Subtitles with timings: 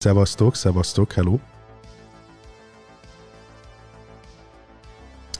[0.00, 1.38] Szevasztok, szevasztok, hello.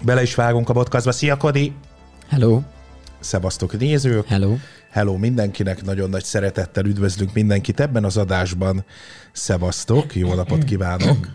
[0.04, 1.12] Bele is vágunk a podcastba.
[1.12, 1.72] Szia, Kodi!
[2.28, 2.62] Hello.
[3.20, 4.26] Szevasztok, nézők!
[4.26, 4.56] Hello.
[4.90, 8.84] Hello mindenkinek, nagyon nagy szeretettel üdvözlünk mindenkit ebben az adásban.
[9.32, 11.28] Szevasztok, jó napot kívánok!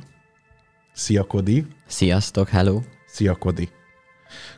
[0.94, 1.66] Szia, Kodi!
[1.88, 2.82] Sziasztok, hello.
[3.08, 3.70] Szia, Kodi!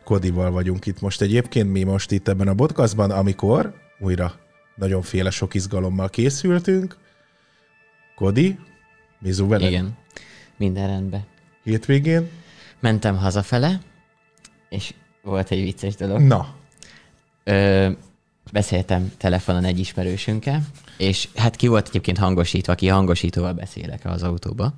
[0.03, 4.33] Kodival vagyunk itt most egyébként, mi most itt ebben a podcastban, amikor újra
[4.75, 7.03] nagyon sok izgalommal készültünk.
[8.15, 8.59] Kodi,
[9.19, 9.67] Mizu veled?
[9.67, 9.97] Igen.
[10.57, 11.23] Minden rendben.
[11.63, 12.29] Hétvégén?
[12.79, 13.79] Mentem hazafele,
[14.69, 14.93] és
[15.23, 16.21] volt egy vicces dolog.
[16.21, 16.55] Na,
[17.43, 17.89] Ö,
[18.51, 20.61] beszéltem telefonon egy ismerősünkkel,
[20.97, 24.73] és hát ki volt egyébként hangosítva, ki hangosítóval beszélek az autóba,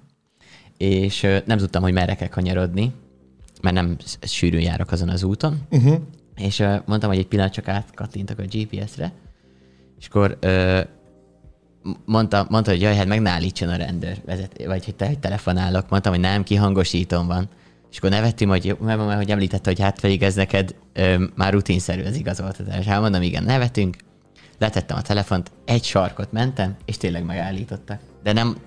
[0.78, 2.92] és ö, nem tudtam, hogy merre kell kanyarodni,
[3.62, 6.00] mert nem sűrűn járok azon az úton, uh-huh.
[6.36, 9.12] és ö, mondtam, hogy egy pillanat csak átkattintok a GPS-re,
[10.00, 10.82] és akkor ö,
[12.06, 15.20] mondta, mondta, hogy jaj, hát meg ne állítson a rendőr, vezet, vagy hogy, te, hogy
[15.20, 15.90] telefonálok.
[15.90, 17.50] Mondtam, hogy nem, kihangosítom van.
[17.92, 21.54] És akkor nevettünk, hogy, mert, mert hogy említette, hogy hát pedig ez neked ö, már
[21.54, 22.86] rutinszerű az igazoltatás.
[22.86, 23.96] Hát mondom, igen, nevetünk.
[24.60, 28.00] Letettem a telefont, egy sarkot mentem, és tényleg megállítottak.
[28.24, 28.58] De nem,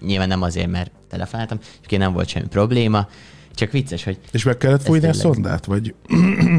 [0.00, 3.08] nyilván nem azért, mert telefonáltam, és nem volt semmi probléma.
[3.54, 5.64] Csak vicces, hogy és meg kellett fújni a szondát?
[5.64, 5.94] Vagy,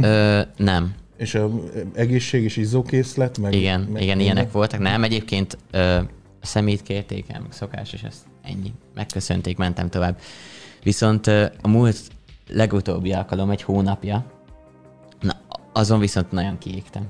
[0.02, 1.50] ö, nem, és a
[1.94, 3.38] egészség és izzókészlet?
[3.38, 4.80] Meg, Igen, meg igen, ilyenek voltak.
[4.80, 5.96] Nem, egyébként ö,
[6.42, 8.74] a szemét kérték el, meg szokás, és ezt ennyi.
[8.94, 10.20] Megköszönték, mentem tovább.
[10.84, 11.98] Viszont ö, a múlt
[12.48, 14.26] legutóbbi alkalom, egy hónapja,
[15.22, 15.42] na,
[15.74, 17.08] azon viszont nagyon kiégtem.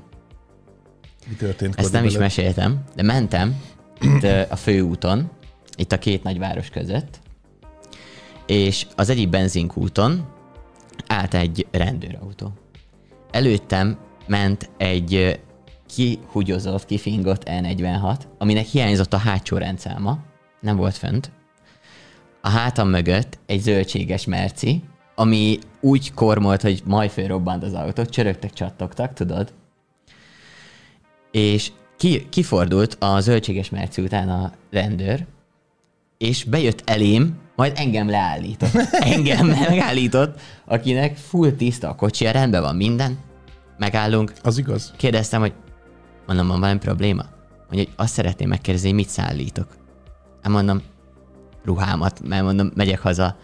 [1.27, 1.75] Mi történt?
[1.75, 2.27] Ezt nem is veled?
[2.27, 3.61] meséltem, de mentem
[4.01, 5.29] itt a főúton,
[5.75, 7.19] itt a két nagyváros között,
[8.45, 10.27] és az egyik benzinkúton
[11.07, 12.53] állt egy rendőrautó.
[13.33, 15.39] Előttem ment egy
[15.87, 20.17] kihugyozott, kifingott E46, aminek hiányzott a hátsó rendszáma,
[20.59, 21.31] nem volt fönt.
[22.41, 24.83] A hátam mögött egy zöldséges merci,
[25.15, 29.53] ami úgy kormolt, hogy majd fölrobbant az autó, csörögtek, csattogtak, tudod?
[31.33, 35.25] és ki, kifordult a zöldséges merci után a rendőr,
[36.17, 38.73] és bejött elém, majd engem leállított.
[39.15, 43.17] Engem megállított, akinek full tiszta a kocsia, rendben van minden,
[43.77, 44.33] megállunk.
[44.43, 44.93] Az igaz?
[44.97, 45.53] Kérdeztem, hogy
[46.27, 47.23] mondom, van valami probléma?
[47.69, 49.67] Mondja, hogy azt szeretném megkérdezni, hogy mit szállítok.
[50.41, 50.81] Hát mondom,
[51.65, 53.37] ruhámat, mert mondom, megyek haza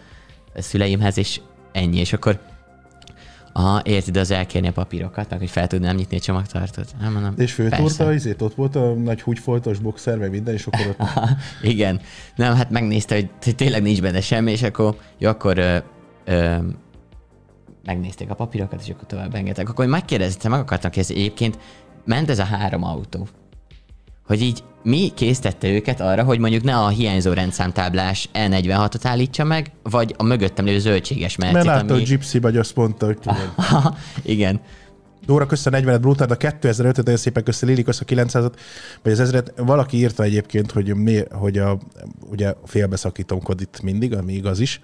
[0.54, 1.40] a szüleimhez, és
[1.72, 1.98] ennyi.
[1.98, 2.40] És akkor
[3.52, 6.94] Aha, érted, az elkérni a papírokat, meg hogy fel tudnám nyitni a csomagtartót.
[7.00, 8.14] Hát mondom, És persze.
[8.14, 10.98] izét, ott volt a nagy húgyfoltos boxer, meg minden, és akkor ott...
[11.08, 11.28] Aha,
[11.62, 12.00] igen.
[12.36, 15.76] Nem, hát megnézte, hogy, hogy tényleg nincs benne semmi, és akkor jó, akkor ö,
[16.24, 16.56] ö,
[17.84, 19.68] megnézték a papírokat, és akkor tovább engedtek.
[19.68, 21.58] Akkor megkérdeztem, meg akartam kérdezni, egyébként
[22.04, 23.28] ment ez a három autó,
[24.30, 29.72] hogy így mi késztette őket arra, hogy mondjuk ne a hiányzó rendszámtáblás E46-ot állítsa meg,
[29.82, 31.92] vagy a mögöttem lévő zöldséges Mert mercit, látta, ami...
[31.92, 33.18] hogy Gypsy vagy, azt mondta, hogy
[34.34, 34.60] igen.
[35.26, 38.50] Dóra köszön 40 brutál, a 2005 nagyon szépen köszön Lili köszön 900
[39.02, 39.52] vagy az ezret.
[39.56, 41.78] Valaki írta egyébként, hogy, mi, hogy a,
[42.30, 44.80] ugye félbeszakítom kodit mindig, ami igaz is,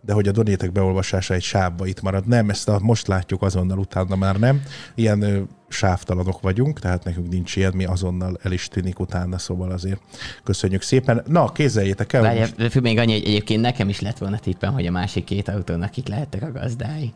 [0.00, 2.26] de hogy a donétek beolvasása egy sávba itt marad.
[2.26, 4.62] Nem, ezt a, most látjuk azonnal, utána már nem.
[4.94, 10.00] Ilyen sávtalanok vagyunk, tehát nekünk nincs ilyen, mi azonnal el is tűnik utána, szóval azért
[10.44, 11.22] köszönjük szépen.
[11.26, 12.22] Na, kézzeljétek el.
[12.22, 15.48] Várjál, most- még annyi, hogy egyébként nekem is lett volna tippem, hogy a másik két
[15.48, 17.12] autónak kik lehettek a gazdái.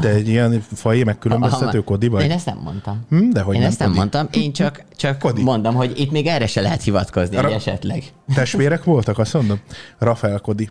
[0.00, 2.30] De egy ilyen fajé megkülönböztető kodi Én vagy?
[2.30, 3.04] ezt nem mondtam.
[3.08, 3.98] Hm, de hogy Én nem, ezt nem Kodi?
[3.98, 5.42] mondtam, én csak, csak Kodi.
[5.42, 8.02] mondom, hogy itt még erre se lehet hivatkozni, hogy esetleg.
[8.34, 9.60] Testvérek voltak, azt mondom?
[9.98, 10.70] Rafael Kodi.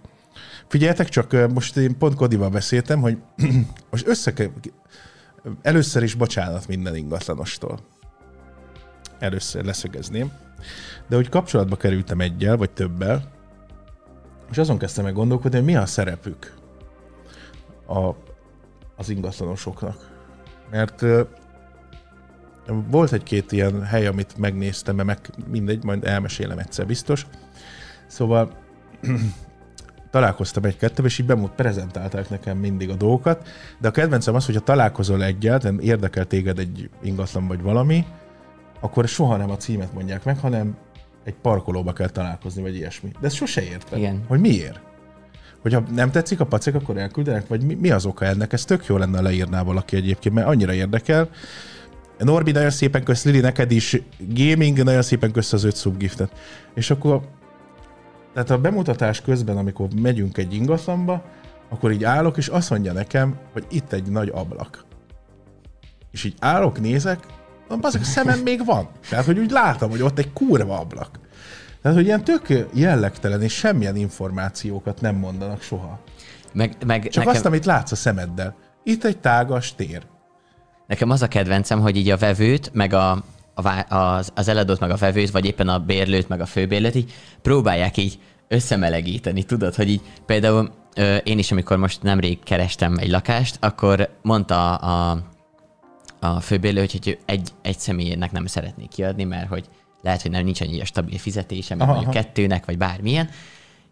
[0.67, 3.17] Figyeljetek csak, most én pont Kodival beszéltem, hogy
[3.91, 4.33] most össze
[5.61, 7.79] először is bocsánat minden ingatlanostól.
[9.19, 10.31] Először leszögezném.
[11.07, 13.33] De hogy kapcsolatba kerültem egyel, vagy többel,
[14.51, 16.53] és azon kezdtem meg gondolkodni, hogy mi a szerepük
[17.87, 18.09] a,
[18.95, 20.13] az ingatlanosoknak.
[20.71, 21.05] Mert
[22.89, 27.27] volt egy-két ilyen hely, amit megnéztem, mert meg mindegy, majd elmesélem egyszer biztos.
[28.07, 28.51] Szóval
[30.15, 33.47] találkoztam egy-kettővel, és így bemut, prezentálták nekem mindig a dolgokat,
[33.79, 38.05] de a kedvencem az, hogyha találkozol egyel, tehát érdekel téged egy ingatlan vagy valami,
[38.79, 40.77] akkor soha nem a címet mondják meg, hanem
[41.23, 43.11] egy parkolóba kell találkozni, vagy ilyesmi.
[43.19, 43.99] De ezt sose értem.
[43.99, 44.23] Igen.
[44.27, 44.79] Hogy miért?
[45.61, 48.53] Hogyha nem tetszik a pacek, akkor elküldenek, vagy mi, mi az oka ennek?
[48.53, 51.29] Ez tök jó lenne, leírná valaki egyébként, mert annyira érdekel.
[52.17, 56.31] Norbi, nagyon szépen kösz, Lili, neked is gaming, nagyon szépen kösz az öt subgiftet.
[56.73, 57.21] És akkor,
[58.35, 61.23] tehát a bemutatás közben, amikor megyünk egy ingatlanba,
[61.69, 64.85] akkor így állok, és azt mondja nekem, hogy itt egy nagy ablak.
[66.11, 67.19] És így állok, nézek,
[67.81, 68.89] azok a szemem még van.
[69.09, 71.19] Tehát, hogy úgy látom, hogy ott egy kurva ablak.
[71.81, 75.99] Tehát, hogy ilyen tök jellegtelen és semmilyen információkat nem mondanak soha.
[76.53, 77.33] Meg, meg Csak nekem...
[77.33, 78.55] azt, amit látsz a szemeddel.
[78.83, 80.03] Itt egy tágas tér.
[80.87, 83.23] Nekem az a kedvencem, hogy így a vevőt, meg a,
[83.55, 87.13] a, az, az eladót, meg a vevőt, vagy éppen a bérlőt, meg a főbérlőt így
[87.41, 93.09] próbálják így összemelegíteni, tudod, hogy így például ö, én is, amikor most nemrég kerestem egy
[93.09, 95.23] lakást, akkor mondta a,
[96.19, 99.65] a főbérlő, hogy egy, egy személynek nem szeretnék kiadni, mert hogy
[100.01, 103.29] lehet, hogy nem nincs annyi stabil fizetése, mert mondjuk kettőnek, vagy bármilyen,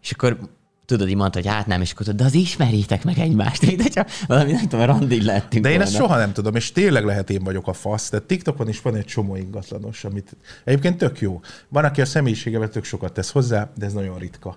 [0.02, 0.38] és akkor
[0.86, 3.82] tudod, így mondta, hogy hát nem, és akkor tudod, de az ismerjétek meg egymást, mint
[3.82, 5.82] hogyha valami, nem tudom, randi lettünk De én volna.
[5.90, 8.08] ezt soha nem tudom, és tényleg lehet én vagyok a fasz.
[8.08, 11.40] Tehát TikTokon is van egy csomó ingatlanos, amit egyébként tök jó.
[11.68, 14.56] Van, aki a személyiségevel tök sokat tesz hozzá, de ez nagyon ritka.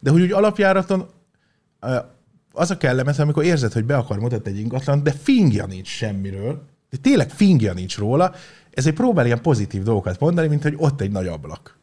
[0.00, 1.06] De hogy úgy alapjáraton
[2.52, 6.62] az a kellemet, amikor érzed, hogy be akar mutatni egy ingatlan, de fingja nincs semmiről,
[6.90, 8.32] de tényleg fingja nincs róla,
[8.70, 11.77] ezért próbál ilyen pozitív dolgokat mondani, mint hogy ott egy nagy ablak.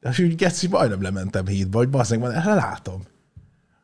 [0.00, 3.02] És úgy geci, majdnem lementem hídba, hogy bazdmeg van, hát látom.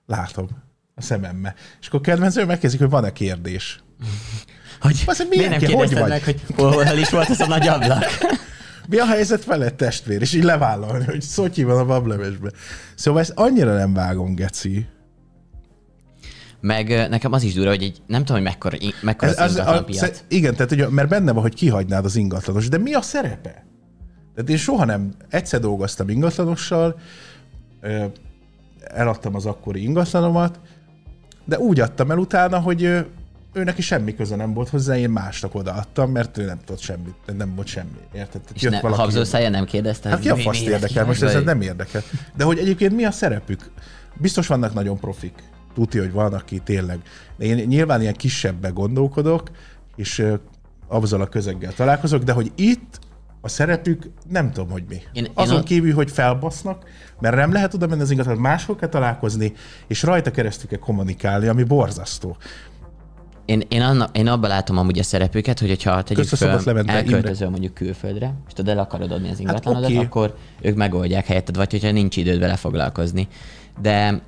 [0.06, 0.46] Látom
[0.94, 1.54] a szememme.
[1.80, 3.82] És akkor kedvencő megkezdik, hogy van-e kérdés.
[4.80, 8.04] Hogy Bazdmeg, miért nem kérdezted hogy meg, hogy hol is volt ez a nagy ablak?
[8.88, 10.20] Mi a helyzet felett testvér?
[10.20, 12.50] És így levállalni, hogy szotyi van a bablevesbe.
[12.94, 14.86] Szóval ezt annyira nem vágom, geci.
[16.60, 20.02] Meg nekem az is durva, hogy egy, nem tudom, hogy mekkora, mekkora ez, az, az,
[20.02, 23.64] az Igen, tehát ugye, mert benne van, hogy kihagynád az ingatlanos, de mi a szerepe?
[24.34, 27.00] Tehát én soha nem, egyszer dolgoztam ingatlanossal,
[28.80, 30.60] eladtam az akkori ingatlanomat,
[31.44, 32.82] de úgy adtam el utána, hogy
[33.54, 37.14] ő neki semmi köze nem volt hozzá, én másnak odaadtam, mert ő nem tudott semmit,
[37.36, 37.98] nem volt semmi.
[38.12, 38.40] Érted?
[38.54, 40.08] És ne, Habzó szája nem kérdezte?
[40.08, 41.04] Hát ki a faszt érdekel?
[41.04, 42.02] Most ez nem érdekel.
[42.36, 43.70] De hogy egyébként mi a szerepük?
[44.14, 45.42] Biztos vannak nagyon profik.
[45.74, 46.98] Tudja, hogy van, aki tényleg.
[47.36, 49.50] De én nyilván ilyen kisebbbe gondolkodok,
[49.96, 50.26] és
[50.86, 52.98] azzal a közeggel találkozok, de hogy itt
[53.44, 55.02] a szerepük nem tudom, hogy mi.
[55.12, 56.84] Én, Azon én kívül, hogy felbasznak,
[57.20, 59.52] mert nem lehet oda menni az ingatlan, máshol kell találkozni,
[59.86, 62.36] és rajta keresztül kell kommunikálni, ami borzasztó.
[63.44, 67.74] Én, én, anna, én abban látom amúgy a szerepüket, hogy ha tegyük föl, elköltözöl mondjuk
[67.74, 70.04] külföldre, és tudod, el akarod adni az hát ingatlanodat, hát okay.
[70.04, 73.28] akkor ők megoldják helyetted, vagy hogyha nincs időd vele foglalkozni.
[73.80, 74.22] De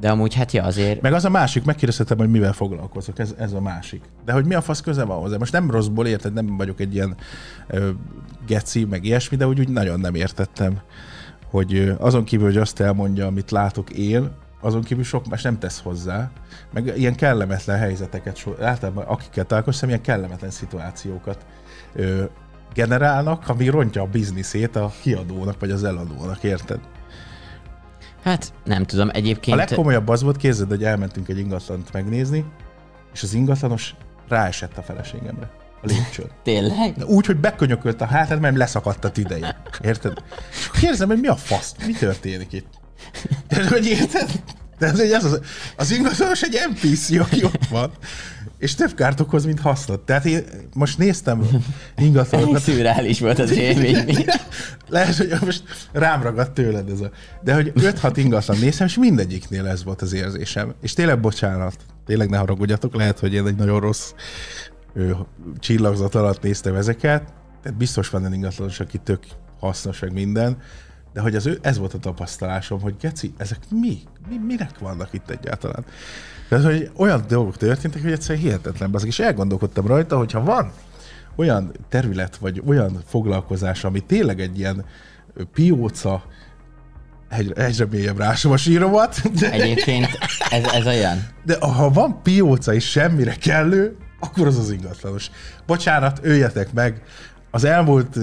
[0.00, 1.00] de amúgy hát ja, azért...
[1.00, 4.02] Meg az a másik, megkérdezhetem, hogy mivel foglalkozok, ez, ez a másik.
[4.24, 5.36] De hogy mi a fasz köze van hozzá?
[5.36, 7.16] Most nem rosszból érted, nem vagyok egy ilyen
[7.66, 7.90] ö,
[8.46, 10.80] geci, meg ilyesmi, de úgy, úgy nagyon nem értettem,
[11.50, 14.30] hogy azon kívül, hogy azt elmondja, amit látok én,
[14.60, 16.30] azon kívül sok más nem tesz hozzá,
[16.72, 21.46] meg ilyen kellemetlen helyzeteket, so, általában akikkel találkoztam, ilyen kellemetlen szituációkat
[21.94, 22.24] ö,
[22.74, 26.80] generálnak, ami rontja a bizniszét a kiadónak, vagy az eladónak, érted?
[28.22, 29.56] Hát nem tudom, egyébként...
[29.56, 32.44] A legkomolyabb az volt, képzeld, hogy elmentünk egy ingatlant megnézni,
[33.12, 33.94] és az ingatlanos
[34.28, 35.50] ráesett a feleségemre.
[35.82, 36.30] A lépcsőn.
[36.42, 36.94] Tényleg?
[37.06, 39.62] Úgy, hogy bekönyökölt a hátát, mert leszakadt a ideje.
[39.84, 40.22] Érted?
[40.80, 41.74] Kérdezem, hogy mi a fasz?
[41.86, 42.80] Mi történik itt?
[43.48, 44.30] De hogy érted?
[44.78, 45.40] De ez, ez az,
[45.76, 47.90] az ingatlanos egy NPC, aki ott van,
[48.62, 50.00] és több kárt okoz, mint hasznot.
[50.00, 50.44] Tehát én
[50.74, 51.42] most néztem
[51.96, 52.62] ingatlanokat.
[52.62, 54.24] Szürreális volt az élmény.
[54.88, 55.62] Lehet, hogy most
[55.92, 57.10] rám ragadt tőled ez a...
[57.42, 60.74] De hogy 5-6 ingatlan néztem, és mindegyiknél ez volt az érzésem.
[60.82, 61.76] És tényleg bocsánat,
[62.06, 64.12] tényleg ne haragudjatok, lehet, hogy én egy nagyon rossz
[64.94, 65.16] ő,
[65.58, 67.22] csillagzat alatt néztem ezeket,
[67.62, 69.24] tehát biztos van egy ingatlanos, aki tök
[69.60, 70.56] hasznos, meg minden,
[71.12, 73.98] de hogy az ő, ez volt a tapasztalásom, hogy geci, ezek mi?
[74.28, 75.84] mi minek vannak itt egyáltalán?
[76.52, 78.90] Tehát, hogy olyan dolgok történtek, hogy egyszerűen hihetetlen.
[78.92, 80.72] Azok is elgondolkodtam rajta, hogyha van
[81.36, 84.84] olyan terület, vagy olyan foglalkozás, ami tényleg egy ilyen
[85.52, 86.24] pióca,
[87.28, 89.32] egyre, egyre mélyebb rásom a síromat.
[89.38, 89.50] De...
[89.50, 90.18] Egyébként
[90.50, 91.26] ez, ez olyan.
[91.44, 95.30] De ha van pióca és semmire kellő, akkor az az ingatlanos.
[95.66, 97.02] Bocsánat, öljetek meg.
[97.50, 98.18] Az elmúlt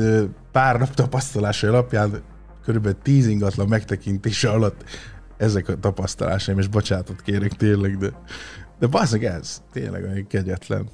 [0.52, 2.22] pár nap tapasztalása alapján
[2.66, 4.84] körülbelül tíz ingatlan megtekintése alatt
[5.40, 8.10] ezek a tapasztalásaim, és bocsánatot kérek tényleg, de,
[8.80, 10.90] de bazdmeg ez, tényleg olyan kegyetlen.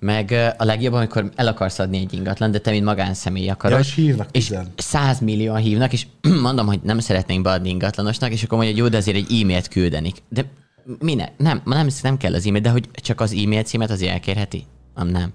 [0.00, 3.78] Meg a legjobb, amikor el akarsz adni egy ingatlan, de te, mint magánszemély akarod.
[3.78, 6.06] Ja, és hívnak És száz millióan hívnak, és
[6.42, 9.68] mondom, hogy nem szeretnénk beadni ingatlanosnak, és akkor mondja, hogy jó, de azért egy e-mailt
[9.68, 10.16] küldenik.
[10.28, 10.44] De
[10.98, 11.32] minek?
[11.36, 14.64] Nem, nem, nem kell az e-mail, de hogy csak az e-mail címet azért elkérheti?
[14.94, 15.32] Nem, nem.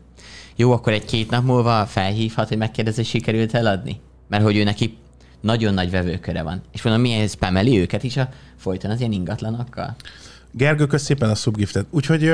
[0.56, 4.00] Jó, akkor egy két nap múlva felhívhat, hogy megkérdezi, sikerült eladni?
[4.28, 4.98] Mert hogy ő neki
[5.44, 6.62] nagyon nagy vevőköre van.
[6.72, 9.96] És mondom, milyen spameli őket is a folyton az ilyen ingatlanokkal.
[10.52, 11.86] Gergő, kösz szépen a subgiftet.
[11.90, 12.34] Úgyhogy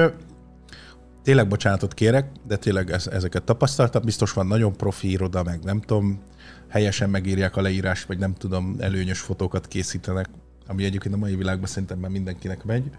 [1.24, 4.02] tényleg bocsánatot kérek, de tényleg ez, ezeket tapasztaltam.
[4.06, 6.20] Biztos van nagyon profi iroda, meg nem tudom,
[6.68, 10.30] helyesen megírják a leírást, vagy nem tudom, előnyös fotókat készítenek,
[10.68, 12.90] ami egyébként a mai világban szerintem már mindenkinek megy,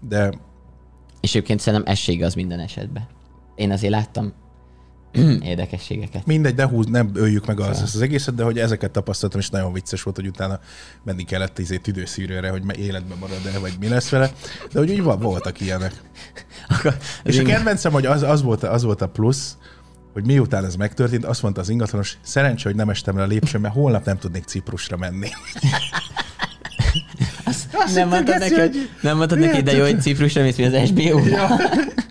[0.00, 0.30] de...
[1.20, 3.06] És egyébként szerintem ez az minden esetben.
[3.54, 4.32] Én azért láttam
[5.42, 6.26] érdekességeket.
[6.26, 9.72] Mindegy, de húz, nem öljük meg az, az egészet, de hogy ezeket tapasztaltam, és nagyon
[9.72, 10.60] vicces volt, hogy utána
[11.02, 14.30] menni kellett izé tüdőszűrőre, hogy életben marad-e, vagy mi lesz vele.
[14.72, 15.92] De hogy úgy van, voltak ilyenek.
[16.68, 19.56] Akkor És a kedvencem, hogy az, az, volt, az volt a plusz,
[20.12, 23.60] hogy miután ez megtörtént, azt mondta az ingatlanos, szerencsé, hogy nem estem le a lépcsőn,
[23.60, 25.28] mert holnap nem tudnék Ciprusra menni.
[27.94, 31.26] nem mondtad neki, hogy, nem mondtad neki, de jó, hogy Ciprusra mész, mi az SBO.
[31.26, 31.48] Ja.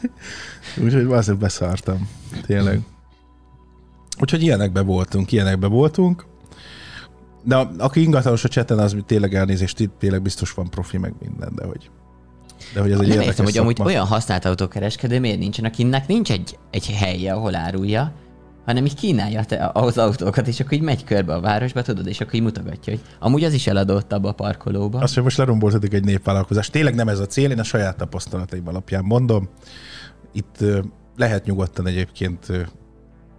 [0.84, 2.10] Úgyhogy azért beszartam.
[2.46, 2.80] Tényleg.
[4.20, 6.26] Úgyhogy ilyenekbe voltunk, ilyenekbe voltunk.
[7.44, 11.52] De aki ingatlanos a cseten, az tényleg elnézést, itt tényleg biztos van profi, meg minden,
[11.56, 11.90] de hogy,
[12.74, 16.32] de hogy ez egy Nem értem, hogy amúgy olyan használt autókereskedő miért nincsen, akinek nincs
[16.32, 18.14] egy, egy helye, ahol árulja,
[18.66, 22.22] hanem így kínálja te az autókat, és akkor így megy körbe a városba, tudod, és
[22.22, 25.00] akkor így mutogatja, hogy amúgy az is eladott abba a parkolóba.
[25.00, 26.70] Azt, hogy most leromboltatik egy népvállalkozás.
[26.70, 29.50] Tényleg nem ez a cél, én a saját tapasztalataim alapján mondom.
[30.34, 30.58] Itt
[31.16, 32.48] lehet nyugodtan egyébként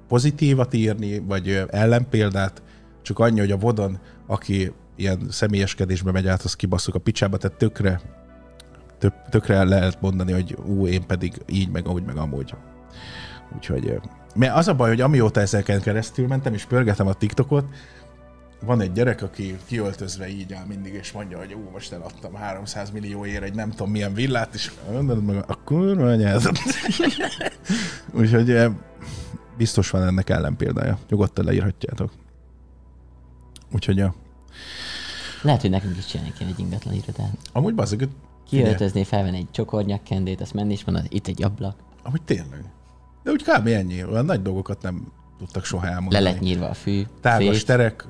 [0.08, 2.62] pozitívat írni, vagy ellenpéldát,
[3.02, 7.58] csak annyi, hogy a vodon, aki ilyen személyeskedésbe megy át, az kibasszuk a picsába, tehát
[7.58, 8.00] tökre,
[8.98, 12.54] tök, tökre lehet mondani, hogy ú, én pedig így, meg úgy, meg amúgy.
[13.56, 14.00] Úgyhogy,
[14.34, 17.64] mert az a baj, hogy amióta ezeken keresztül mentem, és pörgetem a TikTokot,
[18.60, 22.90] van egy gyerek, aki kiöltözve így áll mindig, és mondja, hogy ú, most eladtam 300
[22.90, 26.42] millióért egy nem tudom milyen villát, és mondod meg, a kurva anyád.
[28.18, 28.50] Úgyhogy
[29.56, 30.98] biztos van ennek ellenpéldája.
[31.08, 32.12] Nyugodtan leírhatjátok.
[33.72, 34.14] Úgyhogy ja.
[35.42, 37.38] Lehet, hogy nekünk is csinálni kéne egy ingatlan irodát.
[37.52, 38.08] Amúgy bazzeg,
[38.48, 42.64] Kiöltözni, felvenni egy csokornyakkendét, azt menni is mondani, itt egy ablak, amúgy tényleg.
[43.22, 43.66] De úgy kb.
[43.66, 44.04] ennyi.
[44.04, 46.24] Olyan nagy dolgokat nem tudtak soha elmondani.
[46.24, 48.06] le lett nyírva a fű, Tágas fét, terek,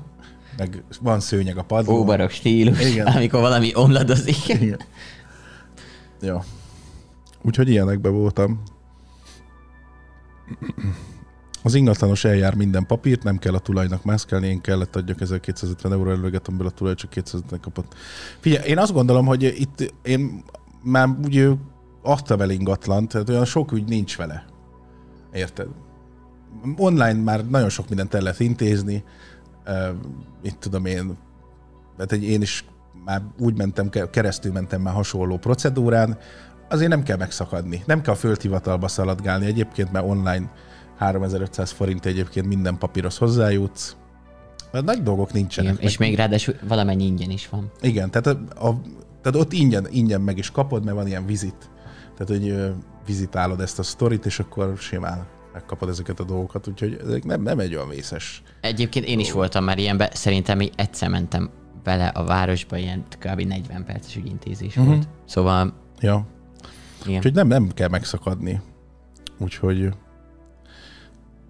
[0.58, 1.98] meg van szőnyeg a padlón.
[2.00, 2.90] óbarok stílus, Igen.
[2.92, 3.06] Igen.
[3.06, 4.48] amikor valami omladozik.
[4.48, 4.80] Igen.
[6.20, 6.44] Ja.
[7.42, 8.62] Úgyhogy ilyenekben voltam.
[11.62, 16.10] Az ingatlanos eljár minden papírt, nem kell a tulajnak mászkálni, én kellett adjak 1250 euró
[16.10, 17.94] előleget, amiből a tulaj csak 250 kapott.
[18.40, 20.44] Figyelj, én azt gondolom, hogy itt én
[20.82, 21.48] már úgy
[22.02, 24.44] adtam el ingatlant, tehát olyan sok ügy nincs vele.
[25.32, 25.66] Érted?
[26.76, 29.04] Online már nagyon sok mindent el lehet intézni,
[30.42, 31.16] itt tudom én,
[31.96, 32.64] tehát egy, én is
[33.04, 36.18] már úgy mentem, ke- keresztül mentem már hasonló procedúrán,
[36.68, 37.82] azért nem kell megszakadni.
[37.86, 40.50] Nem kell a földhivatalba szaladgálni egyébként, mert online
[40.96, 43.96] 3500 forint egyébként minden papírhoz hozzájutsz.
[44.72, 45.72] Mert nagy dolgok nincsenek.
[45.72, 47.70] Igen, és még ráadásul valamennyi ingyen is van.
[47.80, 48.80] Igen, tehát, a, a,
[49.22, 51.70] tehát ott ingyen, ingyen meg is kapod, mert van ilyen vizit.
[52.16, 52.74] Tehát, hogy
[53.06, 57.58] vizitálod ezt a sztorit, és akkor simán megkapod ezeket a dolgokat, úgyhogy ezek nem, nem
[57.58, 58.42] egy olyan vészes.
[58.60, 61.50] Egyébként én is voltam már ilyenbe, szerintem így egyszer mentem
[61.82, 63.40] bele a városba, ilyen kb.
[63.40, 64.86] 40 perces ügyintézés uh-huh.
[64.86, 65.08] volt.
[65.26, 66.26] Szóval, Ja.
[67.08, 67.16] Igen.
[67.16, 68.60] Úgyhogy nem, nem kell megszakadni.
[69.38, 69.88] Úgyhogy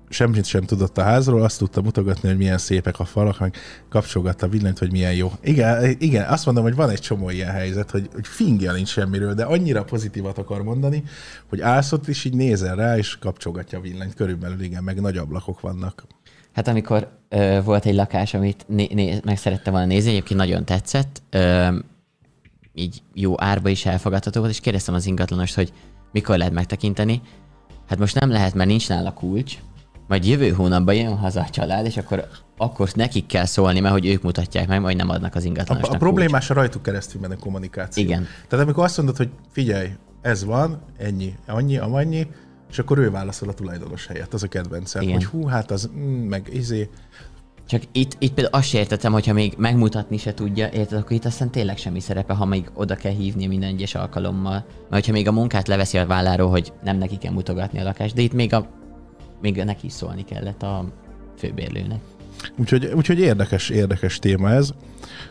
[0.09, 3.57] semmit sem tudott a házról, azt tudta mutogatni, hogy milyen szépek a falak, meg
[3.89, 5.33] kapcsolgatta a villanyt, hogy milyen jó.
[5.43, 9.35] Igen, igen, azt mondom, hogy van egy csomó ilyen helyzet, hogy, hogy fingja nincs semmiről,
[9.35, 11.03] de annyira pozitívat akar mondani,
[11.49, 14.15] hogy állsz ott, és így nézel rá, és kapcsolgatja a villanyt.
[14.15, 16.07] Körülbelül igen, meg nagy ablakok vannak.
[16.53, 20.65] Hát amikor ö, volt egy lakás, amit né- né- meg szerettem volna nézni, egyébként nagyon
[20.65, 21.69] tetszett, ö,
[22.75, 25.73] így jó árba is elfogadható volt, és kérdeztem az ingatlanost, hogy
[26.13, 27.23] mikor lehet megtekinteni.
[27.89, 29.59] Hát most nem lehet, mert nincs nála kulcs,
[30.09, 34.07] majd jövő hónapban jön haza a család, és akkor, akkor nekik kell szólni, mert hogy
[34.07, 37.35] ők mutatják meg, majd nem adnak az A, ingatlanosnak a problémás a rajtuk keresztül menő
[37.35, 38.05] kommunikáció.
[38.05, 38.27] Igen.
[38.49, 39.89] Tehát amikor azt mondod, hogy figyelj,
[40.21, 42.27] ez van, ennyi, annyi, amannyi,
[42.71, 45.15] és akkor ő válaszol a tulajdonos helyett, az a kedvencem, Igen.
[45.15, 46.89] hogy hú, hát az, mm, meg izé,
[47.69, 51.25] Csak itt, itt például azt se értettem, hogyha még megmutatni se tudja, érted, akkor itt
[51.25, 54.65] aztán tényleg semmi szerepe, ha még oda kell hívni minden egyes alkalommal.
[54.79, 58.15] Mert hogyha még a munkát leveszi a válláról, hogy nem neki kell mutogatni a lakást,
[58.15, 58.67] de itt még, a,
[59.41, 60.85] még neki is szólni kellett a
[61.39, 62.01] főbérlőnek.
[62.57, 64.71] Úgyhogy, úgyhogy érdekes, érdekes téma ez.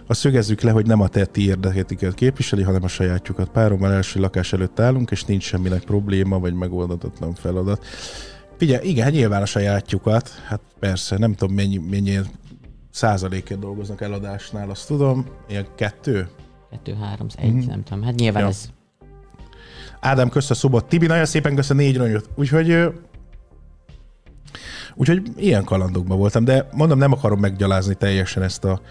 [0.07, 3.49] Azt szögezzük le, hogy nem a tetti érdeketiket képviseli, hanem a sajátjukat.
[3.49, 7.85] Párommal első lakás előtt állunk, és nincs semminek probléma, vagy megoldatlan feladat.
[8.57, 12.19] Figyelj, igen, hát nyilván a sajátjukat, hát persze, nem tudom mennyi, mennyi
[12.91, 16.29] százalékért dolgoznak eladásnál, azt tudom, ilyen kettő.
[16.71, 17.67] Kettő, három, egy, mm-hmm.
[17.67, 18.03] nem tudom.
[18.03, 18.47] Hát nyilván Ja.
[18.49, 18.69] ez
[19.99, 22.29] Ádám közt a szobot, Tibi nagyon szépen közt a négy ronyot.
[22.35, 22.91] Úgyhogy
[24.95, 28.81] Úgyhogy ilyen kalandokban voltam, de mondom, nem akarom meggyalázni teljesen ezt a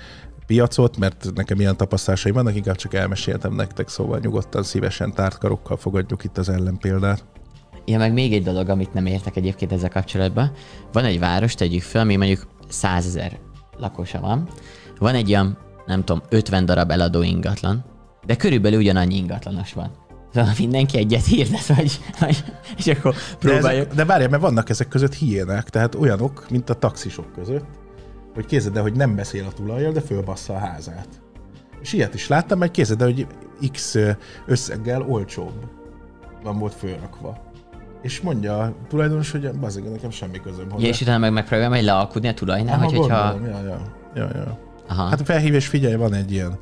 [0.47, 5.77] piacot, mert nekem ilyen tapasztalásaim vannak, inkább csak elmeséltem nektek, szóval nyugodtan, szívesen tárt karokkal
[5.77, 7.25] fogadjuk itt az ellenpéldát.
[7.87, 10.51] Ja, meg még egy dolog, amit nem értek egyébként ezzel kapcsolatban.
[10.93, 13.39] Van egy város, tegyük fel, ami mondjuk 100 ezer
[13.79, 14.49] lakosa van.
[14.99, 17.85] Van egy olyan, nem tudom, 50 darab eladó ingatlan,
[18.27, 19.91] de körülbelül ugyanannyi ingatlanos van.
[20.35, 22.45] Szóval mindenki egyet hirdet, vagy, vagy
[22.77, 23.85] és akkor De, próbáljuk.
[23.85, 27.65] ezek, de várjál, mert vannak ezek között hiének, tehát olyanok, mint a taxisok között,
[28.35, 31.09] hogy kézed hogy nem beszél a tulajjal, de fölbassza a házát.
[31.81, 33.27] És ilyet is láttam, mert kézed hogy
[33.73, 33.97] X
[34.47, 35.53] összeggel olcsóbb
[36.43, 37.46] van volt fölrakva.
[38.07, 40.85] És mondja a tulajdonos, hogy bazeg, nekem semmi közöm hozzá.
[40.85, 43.39] Ja, és utána meg megpróbálja majd lealkudni a tulajnál, Aha, hogy hogyha...
[43.45, 43.81] ja, ja,
[44.15, 44.59] ja, ja.
[44.89, 45.09] Aha.
[45.09, 46.59] Hát felhív és figyelj, van egy ilyen.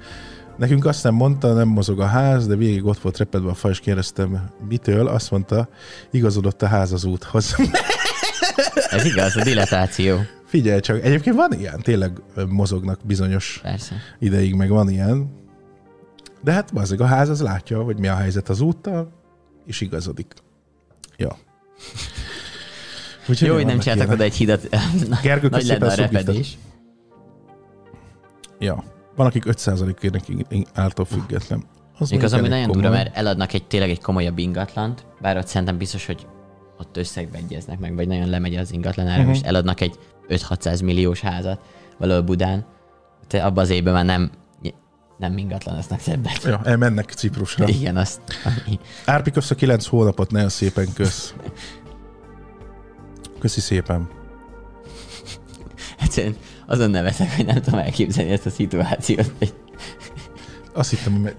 [0.56, 3.68] Nekünk azt nem mondta, nem mozog a ház, de végig ott volt repedve a fa,
[3.68, 5.06] és kérdeztem, mitől.
[5.06, 5.68] Azt mondta,
[6.10, 7.56] igazodott a ház az úthoz.
[8.90, 10.18] Ez igaz, a dilatáció.
[10.44, 13.94] Figyelj csak, egyébként van ilyen, tényleg mozognak bizonyos Persze.
[14.18, 15.30] ideig, meg van ilyen.
[16.42, 19.12] De hát azért a ház az látja, hogy mi a helyzet az úttal,
[19.66, 20.34] és igazodik.
[21.16, 21.36] Ja.
[23.28, 24.68] Úgyhogy Jó, hogy nem csináltak oda egy hidat.
[25.22, 26.58] Gergő, Nagy lenne a repedés.
[28.58, 28.84] Ja.
[29.16, 31.64] Van, akik 5%-ének által független.
[31.98, 32.90] Az, Még az, ami nagyon komoly.
[32.90, 36.26] mert eladnak egy tényleg egy komolyabb ingatlant, bár ott szerintem biztos, hogy
[36.78, 39.28] ott összegbe egyeznek meg, vagy nagyon lemegy az ingatlan ára, Mhm.
[39.28, 41.60] most eladnak egy 5-600 milliós házat
[41.98, 42.66] valahol Budán,
[43.26, 44.30] te abban az évben már nem,
[45.18, 46.42] nem ingatlanoznak többet.
[46.42, 47.68] Ja, elmennek Ciprusra.
[47.68, 48.20] Igen, azt.
[49.04, 51.34] Árpi, kösz a 9 hónapot, nagyon szépen kösz.
[53.38, 54.08] Köszi szépen.
[56.00, 59.32] Egyszerűen azon nevezek, hogy nem tudom elképzelni ezt a szituációt.
[59.38, 59.54] hogy
[60.72, 61.36] Azt hittem, hogy...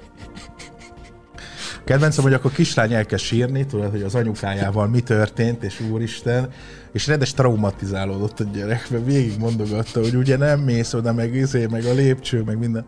[1.84, 6.50] Kedvencem, hogy akkor kislány elkezd sírni, tudod, hogy az anyukájával mi történt, és úristen,
[6.92, 11.66] és rendes traumatizálódott a gyerek, mert végig mondogatta, hogy ugye nem mész oda, meg izé,
[11.66, 12.86] meg a lépcső, meg minden.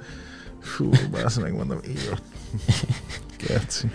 [0.59, 0.89] Fú,
[1.23, 2.23] azt megmondom, így ott.
[3.37, 3.89] Keci.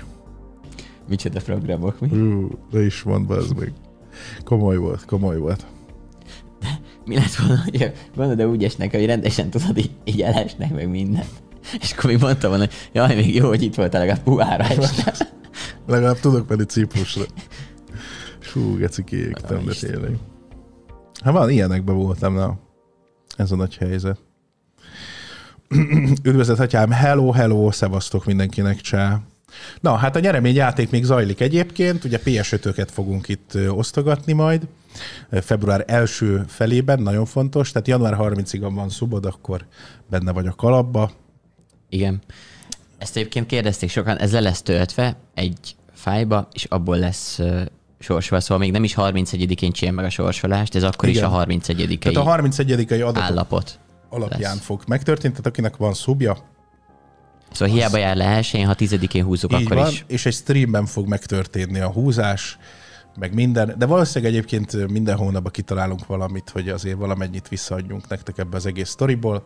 [1.08, 2.08] Micsoda programok, mi?
[2.08, 3.72] Hú, de is mond, bazd meg.
[4.44, 5.66] Komoly volt, komoly volt.
[7.04, 10.88] Mi lett volna, hogy gondolod, de úgy esnek, hogy rendesen tudod, így, így elesnek meg
[10.88, 11.42] mindent.
[11.80, 15.14] És akkor még mondtam volna, hogy jaj, még jó, hogy itt voltál, legalább puhára esne.
[15.86, 17.24] Legalább tudok menni Ciprusra.
[18.38, 20.16] Fú, geci kiégtem, de tényleg.
[21.24, 22.58] Hát van, ilyenekben voltam, na.
[23.36, 24.18] Ez a nagy helyzet.
[26.22, 26.90] Üdvözlet, atyám!
[26.90, 29.20] Hello, hello, szevasztok mindenkinek, csá!
[29.80, 34.66] Na, hát a nyereményjáték még zajlik egyébként, ugye PS5-öket fogunk itt osztogatni majd,
[35.30, 39.66] február első felében, nagyon fontos, tehát január 30-ig van szubod, akkor
[40.10, 41.10] benne vagy a kalapba.
[41.88, 42.20] Igen.
[42.98, 47.40] Ezt egyébként kérdezték sokan, ez le lesz töltve egy fájba, és abból lesz
[47.98, 51.22] sorsolva, szóval még nem is 31-én csinálja meg a sorsolást, ez akkor Igen.
[51.22, 52.92] is a 31 Tehát a 31.
[52.92, 53.78] adatok állapot.
[54.12, 54.64] Alapján lesz.
[54.64, 56.36] fog megtörténni, tehát akinek van szubja,
[57.52, 58.24] Szóval hiába jár le
[58.64, 60.04] ha 10-én húzzuk, Így akkor van, is.
[60.06, 62.58] és egy streamben fog megtörténni a húzás,
[63.16, 68.56] meg minden, de valószínűleg egyébként minden hónapban kitalálunk valamit, hogy azért valamennyit visszaadjunk nektek ebbe
[68.56, 69.44] az egész sztoriból.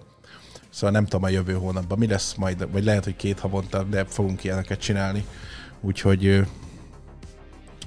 [0.70, 4.04] Szóval nem tudom a jövő hónapban mi lesz majd, vagy lehet, hogy két havonta, de
[4.04, 5.24] fogunk ilyeneket csinálni.
[5.80, 6.46] Úgyhogy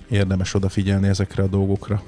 [0.09, 2.01] érdemes odafigyelni ezekre a dolgokra.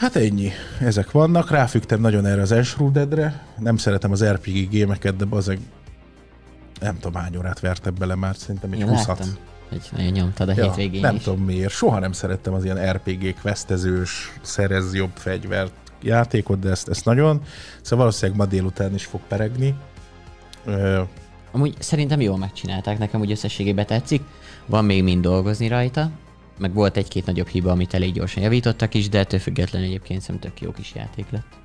[0.00, 0.50] Hát ennyi.
[0.78, 1.50] Ezek vannak.
[1.50, 3.42] Ráfügtem nagyon erre az Enshroudedre.
[3.58, 5.58] Nem szeretem az RPG gémeket, de bazeg
[6.80, 9.28] nem tudom hány órát vertem bele már, szerintem egy Én 20 láttam,
[9.68, 11.22] hogy nagyon nyomtad a hétvégén Nem is.
[11.22, 11.72] tudom miért.
[11.72, 17.42] Soha nem szerettem az ilyen RPG questezős, szerez jobb fegyvert játékot, de ezt, ezt nagyon.
[17.80, 19.74] Szóval valószínűleg ma délután is fog peregni.
[20.64, 21.02] Ö,
[21.52, 24.22] Amúgy szerintem jól megcsinálták, nekem úgy összességében tetszik.
[24.66, 26.10] Van még mind dolgozni rajta,
[26.60, 30.50] meg volt egy-két nagyobb hiba, amit elég gyorsan javítottak is, de ettől függetlenül egyébként szerintem
[30.50, 31.58] tök jó kis játék lett.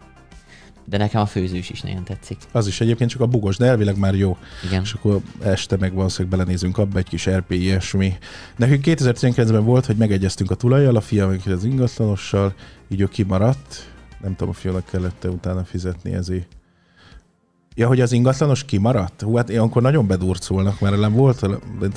[0.85, 2.37] De nekem a főzős is nagyon tetszik.
[2.51, 4.37] az is egyébként csak a bugos, de elvileg már jó.
[4.65, 4.81] Igen.
[4.81, 8.13] És akkor este meg valószínűleg belenézünk abba egy kis RP ilyesmi.
[8.55, 12.53] Nekünk 2019-ben volt, hogy megegyeztünk a tulajjal, a fiam az ingatlanossal,
[12.87, 13.93] így ő kimaradt.
[14.21, 16.47] Nem tudom, a fiúnak kellett utána fizetni ezért.
[17.77, 19.21] Ja, hogy az ingatlanos kimaradt?
[19.21, 21.39] Hú, hát ilyenkor nagyon bedurcolnak, mert ellen volt,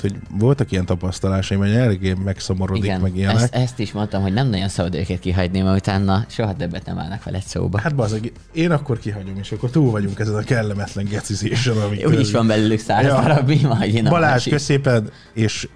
[0.01, 3.35] hogy voltak ilyen tapasztalásaim, hogy eléggé megszomorodik, Igen, meg ilyenek.
[3.41, 6.99] ezt, ezt, is mondtam, hogy nem nagyon szabad őket kihagyni, mert utána soha többet nem
[6.99, 7.79] állnak veled szóba.
[7.79, 12.19] Hát bazeg, én akkor kihagyom, és akkor túl vagyunk ezen a kellemetlen gecizésen, ami Úgy
[12.19, 13.21] is van belőlük száz Ja.
[13.21, 15.67] darab, mi majd én a Balázs, köszépen, és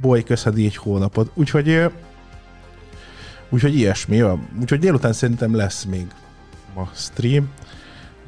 [0.00, 1.30] Boly, köszedi egy hónapot.
[1.34, 1.80] Úgyhogy,
[3.50, 4.16] úgyhogy ilyesmi.
[4.16, 4.38] Ja.
[4.60, 6.06] Úgyhogy délután szerintem lesz még
[6.74, 7.48] ma stream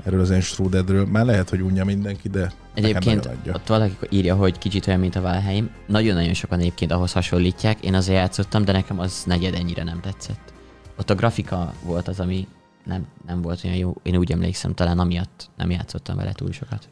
[0.05, 1.07] erről az Enstrudedről.
[1.07, 5.21] Már lehet, hogy unja mindenki, de Egyébként ott valaki írja, hogy kicsit olyan, mint a
[5.21, 5.71] Valheim.
[5.87, 7.85] Nagyon-nagyon sokan egyébként ahhoz hasonlítják.
[7.85, 10.53] Én azért játszottam, de nekem az negyed ennyire nem tetszett.
[10.99, 12.49] Ott a grafika volt az, ami
[12.85, 13.95] nem, nem volt olyan jó.
[14.03, 16.89] Én úgy emlékszem, talán amiatt nem játszottam vele túl sokat.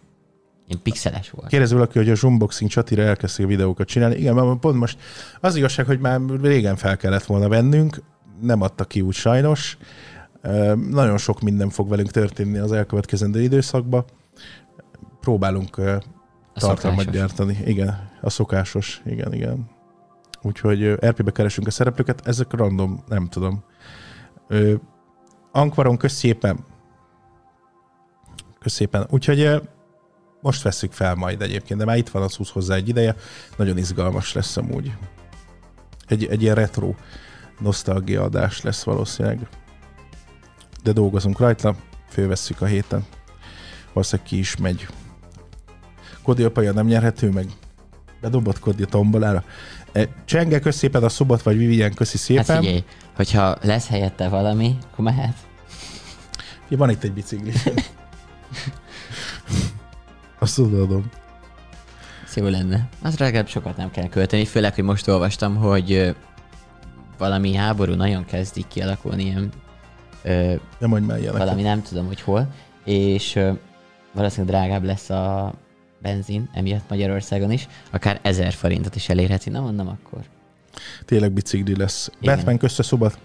[0.66, 1.48] Én pixeles volt.
[1.48, 4.16] Kérdez valaki, hogy a Zoomboxing csatira elkezdték a videókat csinálni.
[4.16, 4.98] Igen, mert pont most
[5.40, 8.02] az igazság, hogy már régen fel kellett volna vennünk,
[8.40, 9.78] nem adta ki úgy sajnos.
[10.90, 14.04] Nagyon sok minden fog velünk történni az elkövetkezendő időszakban.
[15.20, 16.00] Próbálunk A
[16.54, 17.12] tartalmat szokásos.
[17.20, 17.58] gyártani.
[17.64, 19.02] Igen, a szokásos.
[19.04, 19.70] Igen, igen.
[20.42, 23.64] Úgyhogy RP-be keresünk a szereplőket, ezek random, nem tudom.
[25.52, 26.64] Ankvaron, kösz szépen.
[28.58, 29.06] Kösz szépen.
[29.10, 29.62] Úgyhogy
[30.40, 33.14] most veszük fel majd egyébként, de már itt van az 20 hozzá egy ideje.
[33.56, 34.92] Nagyon izgalmas lesz amúgy.
[36.06, 36.94] Egy, egy ilyen retro
[37.58, 39.48] nosztalgia adás lesz valószínűleg.
[40.86, 41.74] De dolgozunk rajta,
[42.08, 43.04] fölvesszük a héten.
[43.92, 44.86] Valószínűleg ki is megy.
[46.22, 47.46] Kodi apaja nem nyerhető meg.
[48.20, 49.44] Bedobott Kodi a tombolára.
[49.92, 52.44] E, Csenge, kösz szépen a szobot, vagy Vivien, köszi szépen.
[52.44, 52.84] Hát figyelj,
[53.16, 55.36] hogyha lesz helyette valami, akkor mehet.
[56.68, 57.52] Ja, van itt egy bicikli.
[60.38, 61.10] Azt odaadom.
[62.26, 62.88] Ez jó lenne.
[63.02, 66.16] Az legalább sokat nem kell költeni, főleg, hogy most olvastam, hogy
[67.18, 69.52] valami háború nagyon kezdik kialakulni, ilyen,
[70.78, 71.46] Nem mondj már ilyeneket.
[71.46, 73.38] valami nem tudom, hogy hol, és
[74.12, 75.54] valószínűleg drágább lesz a
[76.02, 79.50] benzin, emiatt Magyarországon is, akár 1000 forintot is elérheti.
[79.50, 80.24] Na mondom, akkor
[81.04, 82.10] Tényleg bicikli lesz.
[82.20, 82.36] Igen.
[82.36, 83.18] Batman, a szobat.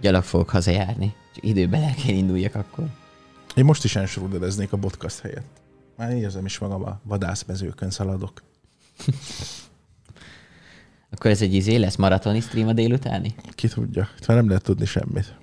[0.00, 1.14] gyalog fogok hazajárni.
[1.34, 2.84] Csak időben el kell induljak akkor.
[3.54, 5.46] Én most is ensorúdereznék a podcast helyett.
[5.96, 8.42] Már érzem is magam a vadászmezőkön szaladok.
[11.10, 13.34] Akkor ez egy izé lesz maratoni stream a délutáni?
[13.50, 14.08] Ki tudja.
[14.18, 15.34] Itt már nem lehet tudni semmit.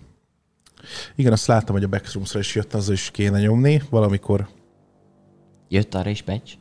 [1.15, 3.82] Igen, azt láttam, hogy a Backsroomsra is jött, azzal is kéne nyomni.
[3.89, 4.47] Valamikor
[5.69, 6.54] Jött arra is patch?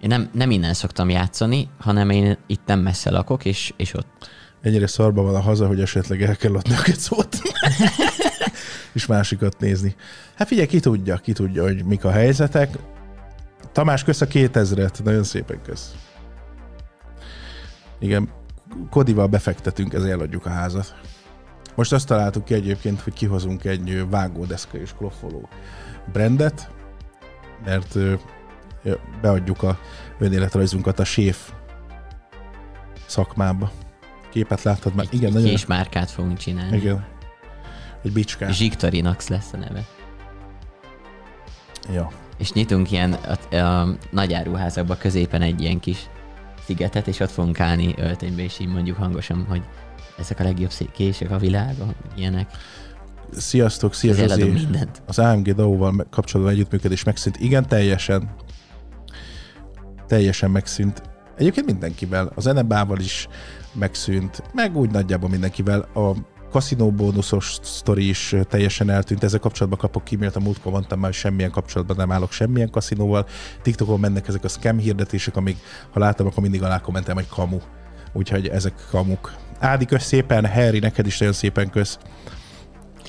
[0.00, 4.30] Én nem, nem innen szoktam játszani, hanem én itt nem messze lakok, és, és ott.
[4.60, 7.36] ennyire szarba van a haza, hogy esetleg el kell adni a szót.
[8.92, 9.94] és másikat nézni.
[10.34, 12.78] Hát figyelj, ki tudja, ki tudja, hogy mik a helyzetek.
[13.72, 15.04] Tamás, kösz a 2000-et.
[15.04, 15.94] Nagyon szépen kösz.
[17.98, 18.28] Igen,
[18.90, 20.94] Kodival befektetünk, ezért eladjuk a házat.
[21.80, 25.48] Most azt találtuk ki egyébként, hogy kihozunk egy vágódeszka és kloffoló
[26.12, 26.70] brandet,
[27.64, 27.96] mert
[29.20, 29.78] beadjuk a
[30.18, 31.52] önéletrajzunkat a séf
[33.06, 33.70] szakmába.
[34.30, 35.06] Képet láttad már?
[35.06, 35.48] Egy, Igen, egy nagyon.
[35.48, 36.76] kés márkát fogunk csinálni.
[36.76, 37.06] Igen.
[38.02, 38.54] Egy bicskát.
[38.54, 39.84] Zsiktorinax lesz a neve.
[41.92, 42.10] Ja.
[42.38, 46.08] És nyitunk ilyen a, a nagy áruházakba középen egy ilyen kis
[46.64, 49.62] szigetet, és ott fogunk állni öltönybe, és így mondjuk hangosan, hogy
[50.18, 52.50] ezek a legjobb kések a világon, ilyenek.
[53.32, 55.02] Sziasztok, szia mindent.
[55.06, 57.36] Az AMG DAO-val kapcsolatban együttműködés megszűnt.
[57.36, 58.30] Igen, teljesen.
[60.06, 61.02] Teljesen megszűnt.
[61.36, 62.32] Egyébként mindenkivel.
[62.34, 63.28] Az Enebával is
[63.72, 65.80] megszűnt, meg úgy nagyjából mindenkivel.
[65.80, 66.12] A
[66.50, 69.24] kaszinó bónuszos sztori is teljesen eltűnt.
[69.24, 73.26] Ezzel kapcsolatban kapok ki-mailt, a múltkor mondtam már, hogy semmilyen kapcsolatban nem állok semmilyen kaszinóval.
[73.62, 75.56] TikTokon mennek ezek a scam hirdetések, amíg
[75.90, 77.58] ha látom, akkor mindig alá kommentem, hogy kamu.
[78.12, 79.32] Úgyhogy ezek kamuk.
[79.60, 81.98] Ádi, kösz szépen, Harry, neked is nagyon szépen kösz.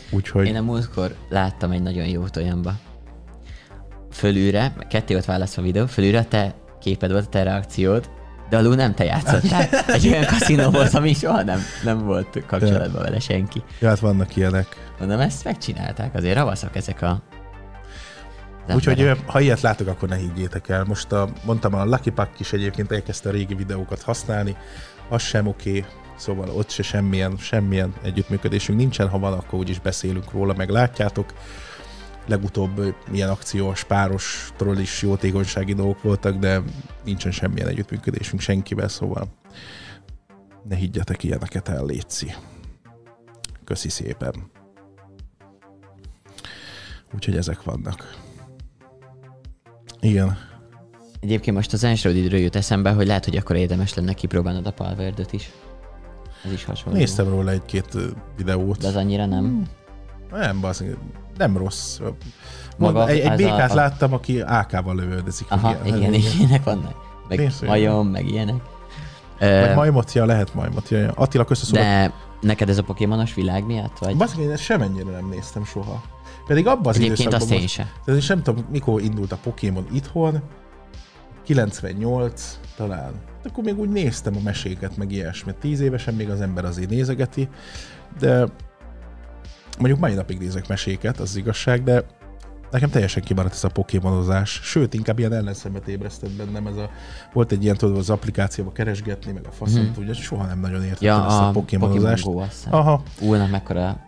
[0.10, 0.48] Úgyhogy...
[0.48, 2.74] Én a múltkor láttam egy nagyon jót olyanba.
[4.12, 8.10] Fölülre, ketté volt választva a videó, fölülre a te képed volt, a te reakciód,
[8.50, 9.70] de alul nem te játszottál.
[9.96, 13.64] Egy olyan kaszinó volt, ami soha nem, nem volt kapcsolatban vele senki.
[13.80, 14.92] Ja, hát vannak ilyenek.
[15.00, 17.22] Mondom, ezt megcsinálták, azért ravaszok ezek a...
[18.74, 20.84] Úgyhogy ha ilyet látok, akkor ne higgyétek el.
[20.84, 24.56] Most a, mondtam, a Lucky Pack is egyébként elkezdte a régi videókat használni,
[25.10, 25.92] az sem oké, okay.
[26.22, 31.34] Szóval ott se semmilyen, semmilyen együttműködésünk nincsen, ha van, akkor úgyis beszélünk róla, meg látjátok.
[32.26, 36.62] Legutóbb ö, milyen akciós, páros, troll is jótékonysági dolgok voltak, de
[37.04, 39.28] nincsen semmilyen együttműködésünk senkivel, szóval
[40.64, 42.34] ne higgyetek ilyeneket el, Léci.
[43.64, 44.34] Köszi szépen.
[47.14, 48.20] Úgyhogy ezek vannak.
[50.00, 50.38] Igen.
[51.20, 55.34] Egyébként most az Enshroudedről jut eszembe, hogy lehet, hogy akkor érdemes lenne kipróbálnod a Palverdot
[55.34, 55.52] is.
[56.46, 56.98] Ez is hasonló.
[56.98, 57.98] Néztem róla egy-két
[58.38, 58.78] videót.
[58.78, 59.68] De az annyira nem.
[60.32, 60.98] Nem, baszik,
[61.38, 62.00] nem rossz.
[62.78, 65.48] Maga egy, egy békát a- láttam, aki AK-val lövöldözik.
[65.50, 66.96] Aha, igen, igen, ilyenek vannak.
[67.28, 68.62] Meg Nézd, majom, meg ilyenek.
[69.40, 70.90] Vagy Ö, majmot, ja, lehet majmot.
[70.90, 71.12] Ja, ja.
[71.16, 71.84] Attila, köszönöm.
[71.84, 72.14] De...
[72.42, 73.98] neked ez a pokémonos világ miatt?
[73.98, 74.18] Vagy?
[74.18, 76.02] Baszik, én ezt semennyire nem néztem soha.
[76.48, 77.92] Pedig abban az Egyébként időszakban azt én most, se.
[78.06, 80.42] tehát nem tudom, mikor indult a Pokémon itthon,
[81.44, 83.12] 98 talán.
[83.44, 85.56] Akkor még úgy néztem a meséket, meg ilyesmit.
[85.56, 87.50] Tíz évesen még az ember azért nézegeti,
[88.20, 88.46] de
[89.80, 92.04] mondjuk mai napig nézek meséket, az igazság, de
[92.72, 94.60] nekem teljesen kimaradt ez a pokémonozás.
[94.64, 96.68] Sőt, inkább ilyen ellenszemet ébresztett bennem.
[96.68, 96.90] Ez a,
[97.34, 99.92] volt egy ilyen, tudod, az applikációba keresgetni, meg a faszom, Mhm.
[99.94, 102.24] tudja, soha nem nagyon értettem Ja, ezt a, a Pokémon pokémonozást.
[102.26, 102.74] Go azt hiszem.
[102.74, 104.00] Aha, Úrnak mekkora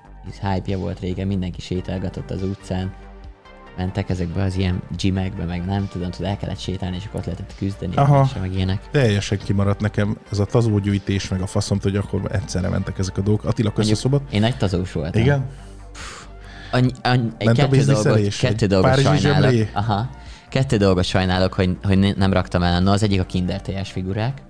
[0.42, 2.94] hype volt régen, mindenki sétálgatott az utcán.
[3.78, 7.26] Mentek ezekbe az ilyen gymekbe, meg nem tudom, tudod, el kellett sétálni, és akkor ott
[7.26, 8.14] lehetett küzdeni, Aha.
[8.16, 8.90] egymással, meg ilyenek.
[8.92, 13.22] teljesen kimaradt nekem ez a tazógyűjtés, meg a faszom, hogy akkor egyszerre mentek ezek a
[13.22, 13.46] dolgok.
[13.46, 14.34] Attila, kösz a Mondjuk szobat.
[14.34, 15.22] Én nagy tazós voltam.
[15.22, 15.46] Igen?
[16.72, 18.38] Annyi, annyi, Ment a kettő dolgot, bizniszelés?
[18.38, 19.20] kettő dolgot sajnálok.
[19.50, 19.70] zsömlé?
[19.74, 20.10] Aha.
[20.50, 22.82] Kettő dolgot sajnálok, hogy, hogy ne- nem raktam el.
[22.82, 24.42] Na, az egyik a Kinder TS figurák.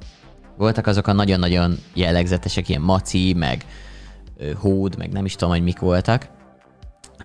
[0.57, 3.65] Voltak azok a nagyon-nagyon jellegzetesek, ilyen maci, meg
[4.55, 6.27] hód, meg nem is tudom, hogy mik voltak.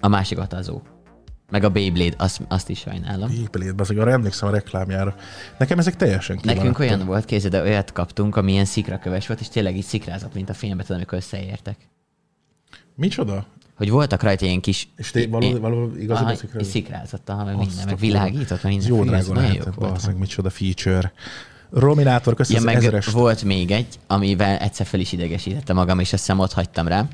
[0.00, 0.80] A másik a tazó.
[1.50, 3.30] Meg a Beyblade, azt, azt is sajnálom.
[3.30, 5.14] Épelét, az arra emlékszem a reklámjára.
[5.58, 6.80] Nekem ezek teljesen Nekünk kimaradtak.
[6.80, 10.48] olyan volt kézed, de olyat kaptunk, ami ilyen szikraköves volt, és tényleg így szikrázott, mint
[10.50, 11.76] a filmben, tudom, amikor összeértek.
[12.94, 13.46] Micsoda?
[13.76, 14.88] Hogy voltak rajta ilyen kis...
[14.96, 15.90] És te való, való
[16.24, 16.60] beszikre?
[16.60, 18.88] és szikrázott, aha, meg minden, meg világított, meg minden.
[18.88, 21.12] Jó drága lehetett, bazzeg, micsoda feature.
[21.70, 23.06] Rominátor, Ja, köszönöm meg az ezeres.
[23.06, 27.06] volt még egy, amivel egyszer fel is idegesítette magam, és azt hiszem ott hagytam rá.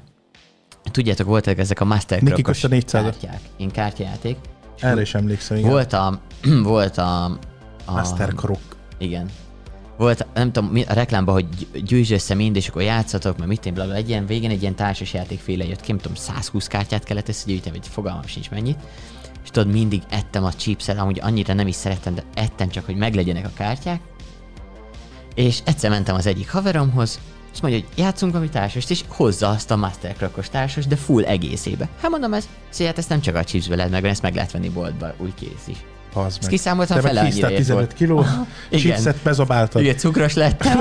[0.90, 3.02] Tudjátok, voltak ezek a Master Niki Crocos Costa 400.
[3.02, 3.40] kártyák.
[3.56, 4.36] Én kártyajáték.
[4.78, 5.70] Erre is emlékszem, igen.
[5.70, 6.20] Volt a...
[6.62, 7.24] Volt a...
[7.84, 8.58] a Master Croc.
[8.98, 9.30] Igen.
[9.96, 13.66] Volt, nem tudom, a reklámban, hogy gy- gyűjtsd össze mind, és akkor játszatok, mert mit
[13.66, 14.00] én, blablabla.
[14.00, 17.78] Egy ilyen végén egy ilyen társas játékféle jött ki, nem tudom, 120 kártyát kellett összegyűjteni,
[17.78, 18.78] vagy fogalmam sincs mennyit.
[19.42, 22.96] És tudod, mindig ettem a chipset, amúgy annyira nem is szerettem, de ettem csak, hogy
[22.96, 24.00] meglegyenek a kártyák.
[25.34, 27.20] És egyszer mentem az egyik haveromhoz,
[27.54, 31.24] és mondja, hogy játszunk valami társast, és hozza azt a Master Crocos társas, de full
[31.24, 31.88] egészébe.
[32.00, 34.52] Hát mondom, ez, szóval hát ezt nem csak a chipsbe lehet megvenni, ezt meg lehet
[34.52, 35.76] venni boltba, úgy kész is.
[36.14, 36.50] Az meg.
[36.50, 37.92] kiszámoltam, fele annyira ért 15 volt.
[37.92, 38.24] kiló,
[38.70, 39.82] chipset bezabáltad.
[39.82, 40.78] Ugye cukros lettem,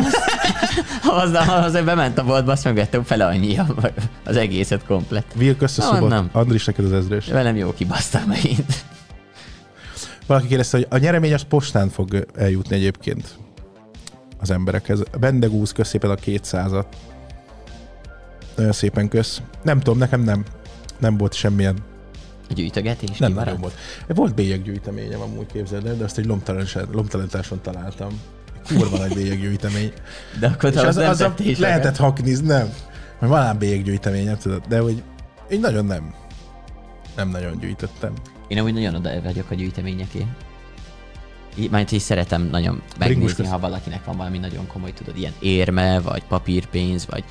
[1.04, 3.60] azzal, azzal bement a boltba, azt megvettem fele annyi
[4.24, 5.26] az egészet komplet.
[5.36, 6.10] Vilk összeszobott.
[6.10, 6.30] nem.
[6.32, 7.28] Andris, neked az ezres.
[7.28, 8.86] Velem jó kibasztam megint.
[10.28, 13.38] Valaki kérdezte, hogy a nyeremény az postán fog eljutni egyébként
[14.44, 15.04] az emberekhez.
[15.12, 16.86] A Bendegúz, kösz szépen a 200-at.
[18.56, 19.42] Nagyon szépen kösz.
[19.64, 20.44] Nem tudom, nekem nem.
[21.00, 21.78] Nem volt semmilyen.
[22.50, 23.74] Gyűjtögetés Nem nagyon volt.
[24.08, 26.26] Volt bélyeggyűjteményem amúgy képzeld el, de azt egy
[26.92, 28.22] lomtalantáson találtam.
[28.68, 29.92] Kurva nagy bélyeggyűjtemény.
[30.40, 32.16] De akkor te az, az, az nem a, tettél lehetett sokat.
[32.16, 32.74] hakniz, nem.
[33.20, 35.04] Hogy van ám bélyeggyűjteményem, tudod, de hogy
[35.50, 36.14] én nagyon nem.
[37.16, 38.14] Nem nagyon gyűjtöttem.
[38.48, 40.26] Én amúgy nagyon oda vagyok a gyűjteményeké.
[41.56, 43.50] Így- Mert is szeretem nagyon megnézni, kösz.
[43.52, 47.24] ha valakinek van valami nagyon komoly, tudod, ilyen érme, vagy papírpénz, vagy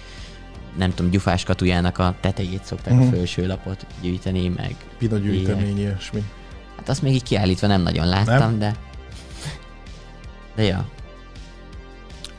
[0.79, 3.03] nem tudom, gyufás katujának a tetejét szokták Mhm.
[3.03, 3.15] uh-huh.
[3.15, 6.23] a felső lapot gyűjteni, meg Pina gyűjtemény, ilyesmi.
[6.77, 8.59] hát azt még így kiállítva nem nagyon láttam, Nem?
[8.59, 8.77] de
[10.55, 10.89] de ja,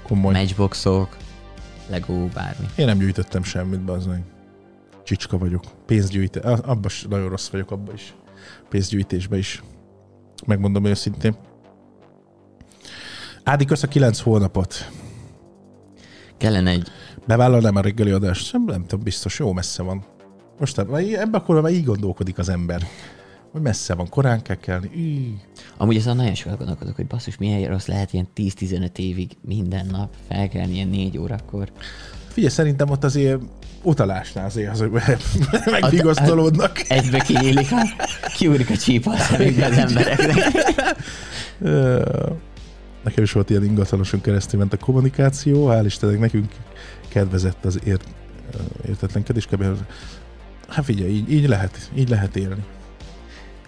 [0.04, 0.34] Komoly.
[0.34, 1.18] matchboxok,
[1.90, 2.66] Lego, bármi.
[2.76, 4.24] Én nem gyűjtöttem semmit, bazdmeg.
[5.04, 5.64] Csicska vagyok.
[5.86, 6.40] Pénzgyűjte.
[6.40, 8.14] Abban nagyon rossz vagyok, abban is.
[8.70, 9.64] Pénzgyűjtésben is.
[10.46, 11.36] Megmondom őszintén.
[13.44, 14.92] Ádi, kösz a kilenc hónapot.
[16.38, 16.88] Kellene egy,
[17.28, 18.54] Bevállalnám a reggeli adást?
[18.54, 20.06] Nem, nem tudom, biztos, jó messze van.
[20.60, 22.88] Most ebben a korban már így gondolkodik az ember.
[23.52, 24.90] Hogy messze van, korán kell kelni.
[24.96, 25.36] Í.
[25.78, 30.14] amúgy azon nagyon sokat gondolkodok, hogy basszus, milyen rossz lehet ilyen 10-15 évig minden nap
[30.28, 31.72] felkelni ilyen 4 órakor.
[32.28, 33.40] Figyelj, szerintem ott azért
[33.82, 34.92] utalásnál azért az, hogy
[35.82, 36.82] megvigasztalódnak.
[36.88, 38.06] Egybe kinyílik a,
[38.38, 40.38] kiúrik a csípa a szemükbe az embereknek.
[43.04, 46.52] Nekem is volt ilyen ingatlanoson keresztül ment a kommunikáció, hál' Istennek nekünk
[47.08, 48.08] kedvezett az ért,
[48.88, 49.48] értetlenkedés.
[50.68, 52.64] Hát figyelj, így, így, lehet, így lehet élni.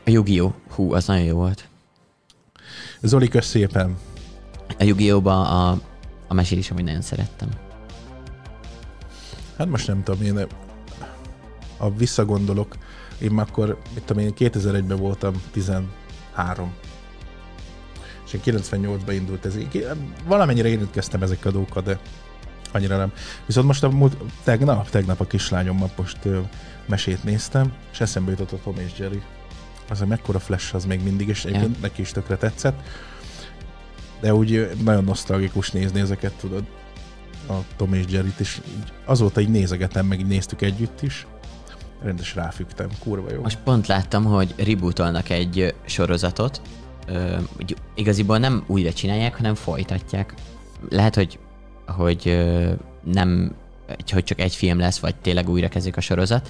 [0.06, 0.54] A Yu-Gi-Oh!
[0.70, 1.68] Hú, az nagyon jó volt.
[3.02, 3.98] Zoli, kösz szépen.
[4.80, 5.26] A Yu-Gi-Oh!
[5.26, 5.70] a,
[6.28, 7.50] a mesélés, amit nagyon szerettem.
[9.58, 10.48] Hát most nem tudom, én
[11.78, 12.76] a visszagondolok,
[13.18, 16.74] én már akkor, mit tudom én, 2001-ben voltam 13.
[18.36, 19.58] Én 98-ban indult ez.
[20.28, 22.00] Valamennyire érintkeztem ezekkel a dolgokkal, de
[22.72, 23.12] annyira nem.
[23.46, 26.40] Viszont most a múlt, tegnap, tegnap a kislányommal most ö,
[26.86, 29.22] mesét néztem, és eszembe jutott a Tom és Jerry.
[29.90, 32.80] Az, hogy mekkora flash az még mindig, és egyébként neki is tökre tetszett.
[34.20, 36.64] De úgy nagyon nosztalgikus nézni ezeket, tudod,
[37.48, 41.28] a Tom és Jerry-t, így azóta így nézegetem, meg így néztük együtt is.
[42.04, 43.42] Rendes ráfügtem, kurva jó.
[43.42, 46.62] Most pont láttam, hogy rebootolnak egy sorozatot.
[47.08, 47.38] Ö,
[47.96, 50.34] igaziból nem újra csinálják, hanem folytatják.
[50.90, 51.40] Lehet, hogy,
[51.88, 52.72] hogy ö,
[53.04, 53.56] nem,
[54.12, 56.50] hogy csak egy film lesz, vagy tényleg újra kezdik a sorozat.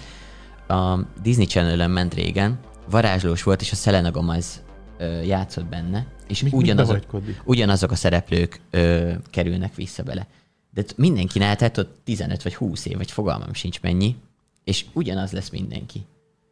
[0.68, 4.64] A Disney Channel-ön ment régen, varázslós volt, és a Selena Gomez
[4.98, 7.04] ö, játszott benne, és mikbe ugyanazok,
[7.44, 10.28] ugyanazok a szereplők ö, kerülnek vissza bele.
[10.74, 14.16] De mindenki tehát ott 15 vagy 20 év, vagy fogalmam sincs mennyi,
[14.64, 16.06] és ugyanaz lesz mindenki.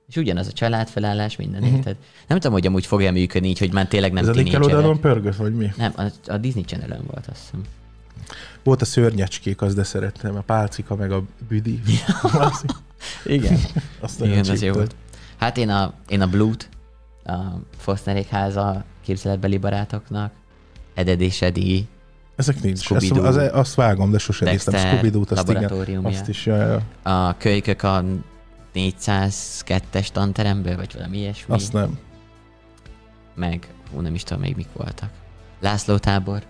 [0.07, 1.77] És ugyanaz a családfelállás, minden uh-huh.
[1.77, 1.95] érted?
[2.27, 4.33] Nem tudom, hogy amúgy fog-e működni így, hogy már tényleg nem Ez a.
[4.41, 5.71] Nickelodeon pörgött, vagy mi?
[5.77, 7.61] Nem, a, a Disney channel volt, azt hiszem.
[8.63, 11.79] Volt a szörnyecskék, az de szerettem, a pálcika, meg a büdi.
[13.25, 13.59] Igen.
[13.99, 14.95] Azt Igen, az jó volt.
[15.37, 16.69] Hát én a, én a Blut,
[17.25, 17.33] a
[17.77, 20.31] Fosterék háza képzeletbeli barátoknak,
[20.93, 21.87] Eded és Edi,
[22.35, 22.77] Ezek nincs.
[22.77, 23.25] Ezt, Scooby-Doo.
[23.25, 24.73] az, azt vágom, de sosem néztem.
[24.73, 26.05] Dexter, Scooby-Doo-t, azt igen.
[26.05, 27.11] Azt is, ja, ja.
[27.11, 28.03] a kölykök a
[28.75, 31.53] 402-es tanteremből, vagy valami ilyesmi.
[31.55, 31.97] Azt nem.
[33.36, 35.09] Meg, hú, nem is tudom még mik voltak.
[35.59, 36.43] László tábor.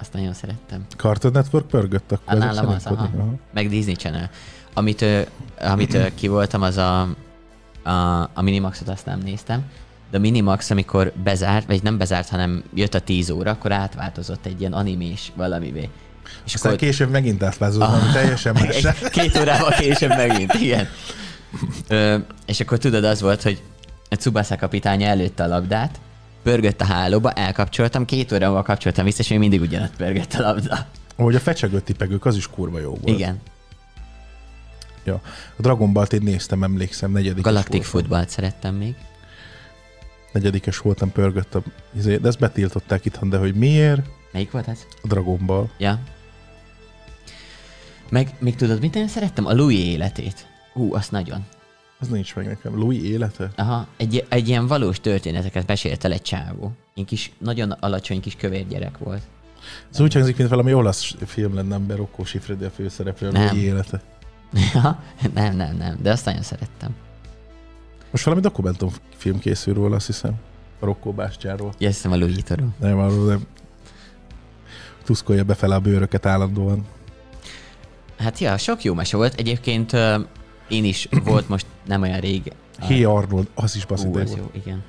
[0.00, 0.84] Azt nagyon szerettem.
[0.96, 2.38] Cartoon Network pörgött akkor?
[2.38, 3.08] Nálam az, aha.
[3.52, 4.30] Meg Disney Channel.
[4.74, 5.04] Amit,
[5.60, 7.00] amit ki voltam, az a,
[7.82, 9.62] a, a Minimaxot azt nem néztem,
[10.10, 14.46] de a Minimax, amikor bezárt, vagy nem bezárt, hanem jött a 10 óra, akkor átváltozott
[14.46, 15.88] egy ilyen animés valamivé.
[16.46, 18.12] És Aztán később megint átvázolom, Ah.
[18.12, 18.86] teljesen más.
[19.10, 20.88] két órával később megint, igen.
[21.88, 23.62] Ö, és akkor tudod, az volt, hogy
[24.10, 26.00] a Tsubasa kapitánya előtte a labdát,
[26.42, 30.40] pörgött a hálóba, elkapcsoltam, két óra múlva kapcsoltam vissza, és még mindig ugyanott pörgött a
[30.40, 30.86] labda.
[31.16, 33.08] Ahogy a fecsegő tipegők, az is kurva jó volt.
[33.08, 33.40] Igen.
[35.04, 35.20] Ja.
[35.56, 37.90] A Dragon Ball-t én néztem, emlékszem, negyedikes Galactic voltam.
[37.90, 38.94] Footballt szerettem még.
[40.32, 41.62] Negyedikes voltam, pörgött a...
[41.96, 44.02] izé, De ezt betiltották itthon, de hogy miért?
[44.32, 44.78] Melyik volt ez?
[45.02, 45.68] A Dragon Ball.
[45.78, 45.98] Ja.
[48.10, 49.46] Meg még tudod, mit én szerettem?
[49.46, 50.46] A Louis életét.
[50.72, 51.46] Hú, azt nagyon.
[52.00, 52.78] Az nincs meg nekem.
[52.78, 53.50] Louis élete?
[53.56, 56.72] Aha, egy, egy ilyen valós történeteket mesélt el egy csávó.
[56.94, 59.22] Én kis, nagyon alacsony kis kövér gyerek volt.
[59.92, 63.32] Ez úgy hangzik, mint valami olasz film lenne, amiben Rocco Siffredi a főszereplő, a.
[63.32, 64.02] Louis élete.
[64.74, 65.02] Ja,
[65.34, 66.94] nem, nem, nem, de azt nagyon szerettem.
[68.10, 70.34] Most valami dokumentumfilm készül róla, azt hiszem.
[70.80, 71.72] A Rocco bástyáról.
[71.78, 72.74] Jösszem a Louis-tól.
[72.80, 73.46] Nem arról, nem.
[75.04, 76.86] Tuszkolja befele a bőröket állandóan.
[78.18, 79.34] Hát ja, sok jó mese volt.
[79.34, 79.92] Egyébként
[80.72, 82.52] én is volt most nem olyan rég.
[82.78, 84.36] a- Hey Arnold, az is baszik volt.
[84.36, 84.82] jó, igen.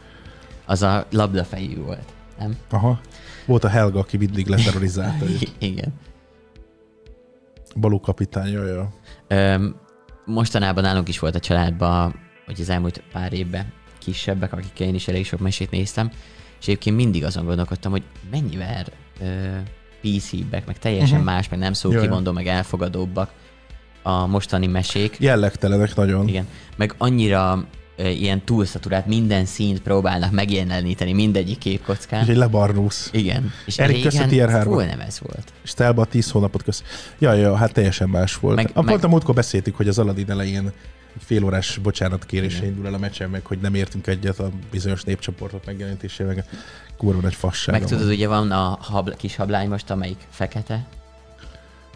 [0.66, 2.58] Az a labdafejű volt, nem?
[2.70, 3.00] Aha.
[3.46, 5.52] Volt a Helga, aki mindig leterrorizálta őt.
[5.72, 5.94] igen.
[7.76, 8.88] Balú kapitány, jaj.
[9.28, 9.76] Öm,
[10.26, 12.16] mostanában nálunk is volt a családban,
[12.46, 16.12] hogy az elmúlt pár évben kisebbek, akikkel én is elég sok mesét néztem,
[16.60, 18.86] és egyébként mindig azon gondolkodtam, hogy mennyivel
[19.22, 19.58] ö,
[20.02, 21.34] PC-bek, meg teljesen uh-huh.
[21.34, 23.32] más, meg nem szókimondó, meg elfogadóbbak
[24.04, 25.16] a mostani mesék.
[25.20, 26.28] Jellegtelenek nagyon.
[26.28, 26.48] Igen.
[26.76, 27.66] Meg annyira
[27.98, 32.22] ilyen túlszaturált, minden színt próbálnak megjeleníteni mindegyik képkockán.
[32.22, 33.10] Úgyhogy lebarnulsz.
[33.12, 33.52] Igen.
[33.66, 34.74] És Erik, kösz a tier hármat.
[34.74, 35.54] full nem ez volt.
[35.64, 36.84] És te a 10 hónapot kösz.
[37.20, 38.56] Ja, ja, hát teljesen más volt.
[38.56, 40.66] Meg- a, meg- Pont a múltkor beszéltük, hogy az Aladdin elején
[41.16, 44.50] egy fél órás bocsánat kérésre indul el a meccsen, meg hogy nem értünk egyet a
[44.72, 46.46] bizonyos népcsoportok megjelenítésével, meg
[46.98, 47.80] kurva nagy fasság.
[47.80, 50.86] Meg tudod, ugye van a habl- kis hablány most, amelyik fekete,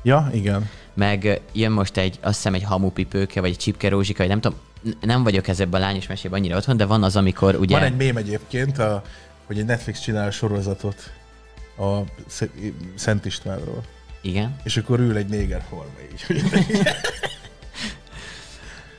[0.03, 0.69] Ja, igen.
[0.97, 4.57] Meg jön most egy, azt hiszem egy hamupipőke, vagy egy csipke rózsika, vagy nem tudom,
[5.01, 7.75] nem vagyok ezzel a lányos mesében annyira otthon, de van az, amikor ugye...
[7.75, 9.01] Van egy mém egyébként, a,
[9.45, 11.11] hogy egy Netflix csinál sorozatot
[11.77, 12.49] a Sz-
[12.95, 13.83] Szent Istvánról.
[14.21, 14.55] Igen.
[14.63, 16.43] És akkor ül egy néger forma így.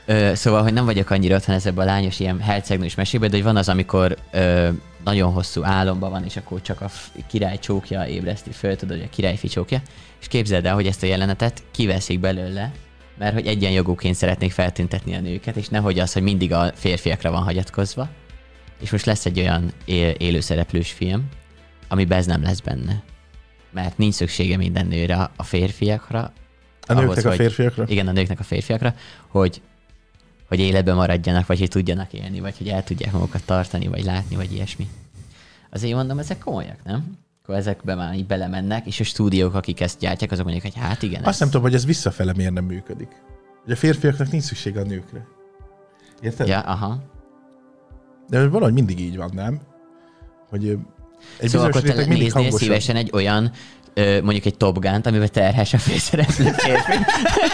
[0.07, 3.45] Ö, szóval, hogy nem vagyok annyira otthon ezzel a lányos ilyen hercegnős mesében, de hogy
[3.45, 4.69] van az, amikor ö,
[5.05, 6.91] nagyon hosszú álomban van, és akkor csak a
[7.27, 9.81] király csókja ébreszti föl, tudod, hogy a királyfi csókja,
[10.21, 12.73] és képzeld el, hogy ezt a jelenetet kiveszik belőle,
[13.19, 17.43] mert hogy egyenjogúként szeretnék feltüntetni a nőket, és nehogy az, hogy mindig a férfiakra van
[17.43, 18.09] hagyatkozva.
[18.81, 21.29] És most lesz egy olyan él- élőszereplős film,
[21.89, 23.03] amiben ez nem lesz benne.
[23.71, 26.33] Mert nincs szüksége minden nőre a férfiakra.
[26.87, 27.85] A nőknek ahhoz, a hogy- férfiakra?
[27.87, 28.95] Igen, a nőknek a férfiakra,
[29.27, 29.61] hogy
[30.49, 34.37] hogy életben maradjanak, vagy hogy tudjanak élni, vagy hogy el tudják magukat tartani, vagy látni,
[34.37, 34.89] vagy ilyesmi.
[35.71, 37.19] Azért mondom, ezek komolyak, nem?
[37.49, 41.03] Akkor ezekbe már így belemennek, és a stúdiók, akik ezt gyártják, azok mondják, hogy hát
[41.03, 41.39] igen, Azt ez...
[41.39, 43.09] nem tudom, hogy ez visszafele miért nem működik.
[43.65, 45.27] Hogy a férfiaknak nincs szüksége a nőkre.
[46.21, 46.49] Érted?
[46.49, 47.03] Ja, aha.
[48.29, 49.61] De valahogy mindig így van, nem?
[50.49, 50.79] Hogy
[51.39, 52.59] egy Szóval akkor te néznél hangosabb.
[52.59, 53.53] szívesen egy olyan,
[54.23, 56.99] mondjuk egy Top Gun-t, amiben terhes a főszereplő férfi.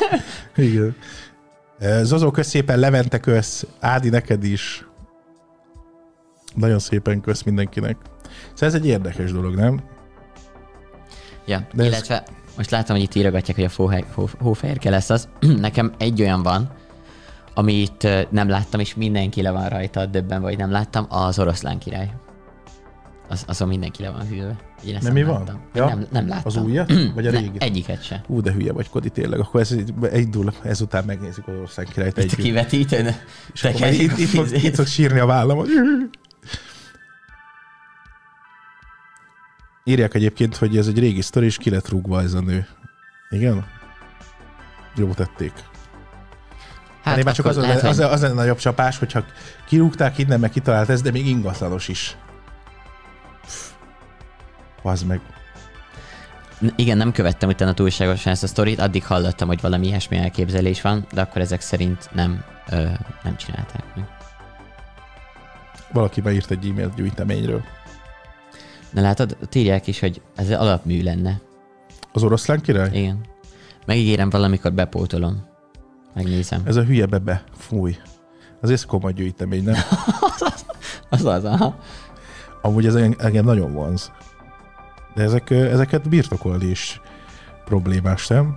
[0.67, 0.97] Igen.
[2.03, 4.87] Zozó, kösz szépen, Levente kösz, Ádi neked is.
[6.55, 7.97] Nagyon szépen kösz mindenkinek.
[8.53, 9.81] Szóval ez egy érdekes dolog, nem?
[11.47, 12.23] Ja, De De ez- illetve
[12.57, 15.29] most látom, hogy itt írogatják, hogy a hó- hófehérke lesz az.
[15.61, 16.71] Nekem egy olyan van,
[17.55, 22.11] amit nem láttam, és mindenki le van rajta döbben, vagy nem láttam, az oroszlán király.
[23.29, 24.57] Az, azon mindenki le van hűlve.
[24.87, 25.39] Én Nem mi van?
[25.39, 25.61] láttam.
[25.75, 25.87] Ja?
[25.87, 26.43] Nem, nem láttam.
[26.45, 26.93] Az újat?
[27.15, 27.57] Vagy a Ne, régi?
[27.59, 28.23] egyiket se.
[28.27, 29.39] Ú, de hülye vagy, Kodi, tényleg.
[29.41, 32.35] Akkor ez így- indul, ezután megnézzük az ország királyt együtt.
[32.37, 33.15] kivetítőn.
[33.53, 35.65] És akkor itt, itt, fog, itt fog sírni a vállam.
[39.85, 42.67] Írják egyébként, hogy ez egy régi sztori, és ki lett rúgva ez a nő.
[43.31, 43.67] Igen?
[44.97, 45.53] Jó tették.
[47.03, 49.25] Hát, már csak az, lehet, az, az, az a nagyobb csapás, hogyha
[49.67, 52.17] kirúgták innen, meg kitalált ez, de még ingatlanos is.
[54.83, 55.21] Bazd meg.
[56.77, 61.07] Igen, nem követtem utána túlságosan ezt a sztorit, addig hallottam, hogy valami ilyesmi elképzelés van,
[61.13, 62.85] de akkor ezek szerint nem, ö,
[63.23, 64.05] nem csinálták meg.
[65.93, 67.65] Valaki beírt egy e-mailt gyűjteményről.
[68.95, 71.41] Na látod, ott írják is, hogy ez alapmű lenne.
[72.13, 72.91] Az oroszlán király?
[72.93, 73.21] Igen.
[73.87, 75.45] Megígérem, valamikor bepótolom.
[76.15, 76.63] Megnézem.
[76.65, 77.45] Ez a hülye bebe.
[77.57, 77.97] Fúj.
[78.61, 79.75] Az ez komoly gyűjtemény, nem?
[81.11, 81.79] Az az, aha.
[82.63, 84.13] Amúgy ez engem nagyon vonz.
[85.15, 87.01] De ezek, ezeket birtokolni is
[87.65, 88.57] problémás, nem?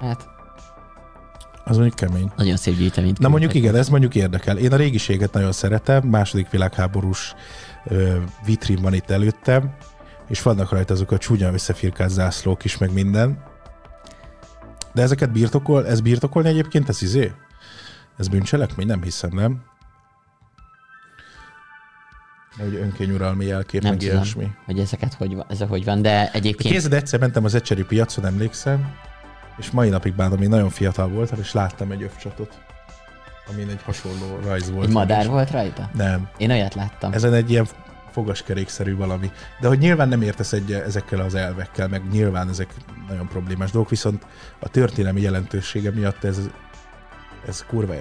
[0.00, 0.28] Hát,
[1.64, 2.30] Az mondjuk kemény.
[2.36, 3.18] nagyon szép gyűjteményt.
[3.18, 4.56] Na mondjuk igen, ez mondjuk érdekel.
[4.58, 7.34] Én a régiséget nagyon szeretem, második világháborús
[8.44, 9.74] vitrin van itt előttem,
[10.28, 13.42] és vannak rajta azok a csúnyán összefirkált zászlók is, meg minden.
[14.92, 17.32] De ezeket birtokol, ez birtokolni egyébként, ez izé?
[18.16, 18.86] Ez bűncselekmény?
[18.86, 19.62] Nem hiszem, nem?
[22.58, 24.50] Hogy önkényuralmi jelkép, Nem meg tudom, ilyesmi.
[24.64, 28.24] hogy ezeket hogy van, ez hogy van, de egyébként Kézed egyszer mentem az ecseri piacon,
[28.26, 28.94] emlékszem,
[29.56, 32.65] és mai napig bánom, még nagyon fiatal voltam, és láttam egy övcsatot,
[33.52, 34.86] amin egy hasonló rajz volt.
[34.86, 35.90] egy madár volt rajta?
[35.94, 36.28] Nem.
[36.36, 37.12] Én olyat láttam.
[37.12, 37.66] Ezen egy ilyen
[38.10, 39.30] fogaskerékszerű valami.
[39.60, 42.74] De hogy nyilván nem értesz egy ezekkel az elvekkel, meg nyilván ezek
[43.08, 44.26] nagyon problémás dolgok, viszont
[44.58, 46.40] a történelmi jelentősége miatt ez,
[47.46, 47.94] ez kurva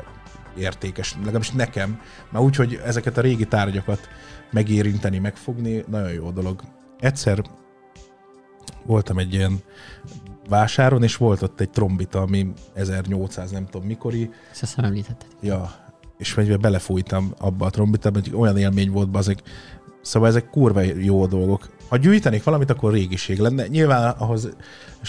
[0.57, 2.01] értékes, legalábbis nekem.
[2.29, 4.09] Már úgy, hogy ezeket a régi tárgyakat
[4.51, 6.61] megérinteni, megfogni, nagyon jó dolog.
[6.99, 7.41] Egyszer
[8.85, 9.59] voltam egy ilyen
[10.49, 14.21] vásáron, és volt ott egy trombita, ami 1800 nem tudom mikori,
[14.51, 15.27] Ezt azt hiszem említetted.
[15.41, 15.71] Ja,
[16.17, 19.41] és meg fújtam abba a trombitába, hogy olyan élmény volt bazeg.
[20.01, 21.69] Szóval ezek kurva jó dolgok.
[21.89, 23.67] Ha gyűjtenék valamit, akkor régiség lenne.
[23.67, 24.49] Nyilván ahhoz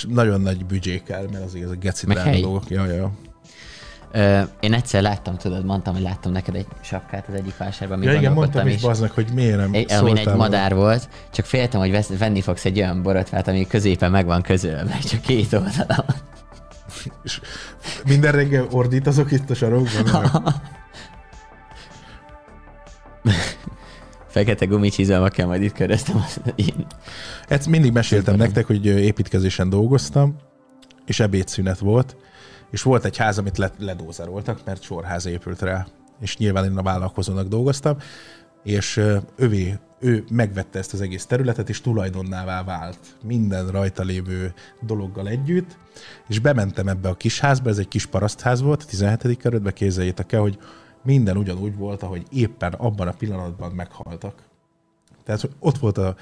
[0.08, 2.06] nagyon nagy büdzsé kell, mert azért ezek geci
[2.40, 2.70] dolgok.
[2.70, 3.12] Ja, ja.
[4.16, 8.12] Ö, én egyszer láttam, tudod, mondtam, hogy láttam neked egy sapkát az egyik vásárban, Ja,
[8.12, 11.90] igen, mondtam is baznak, hogy miért nem Egy, amin egy madár volt, csak féltem, hogy
[11.90, 16.04] vesz, venni fogsz egy olyan borotvát, ami középen meg van közölve, csak két oldala.
[16.06, 16.16] van.
[17.24, 17.40] És
[18.06, 20.30] minden reggel ordít azok itt a sarokban.
[24.28, 26.24] Fekete gumicsizalmakkel majd itt köröztem.
[26.54, 26.86] Én.
[27.48, 30.36] Ezt mindig meséltem nektek, hogy építkezésen dolgoztam,
[31.06, 32.16] és ebédszünet volt,
[32.76, 35.86] és volt egy ház, amit le- ledózeroltak, mert sorház épült rá,
[36.20, 37.96] és nyilván én a vállalkozónak dolgoztam,
[38.62, 39.00] és
[39.36, 45.78] övé, ő megvette ezt az egész területet, és tulajdonnává vált minden rajta lévő dologgal együtt,
[46.28, 49.36] és bementem ebbe a kis házba, ez egy kis parasztház volt, a 17.
[49.36, 50.58] kerületben képzeljétek el, hogy
[51.02, 54.42] minden ugyanúgy volt, ahogy éppen abban a pillanatban meghaltak.
[55.24, 56.16] Tehát ott volt a,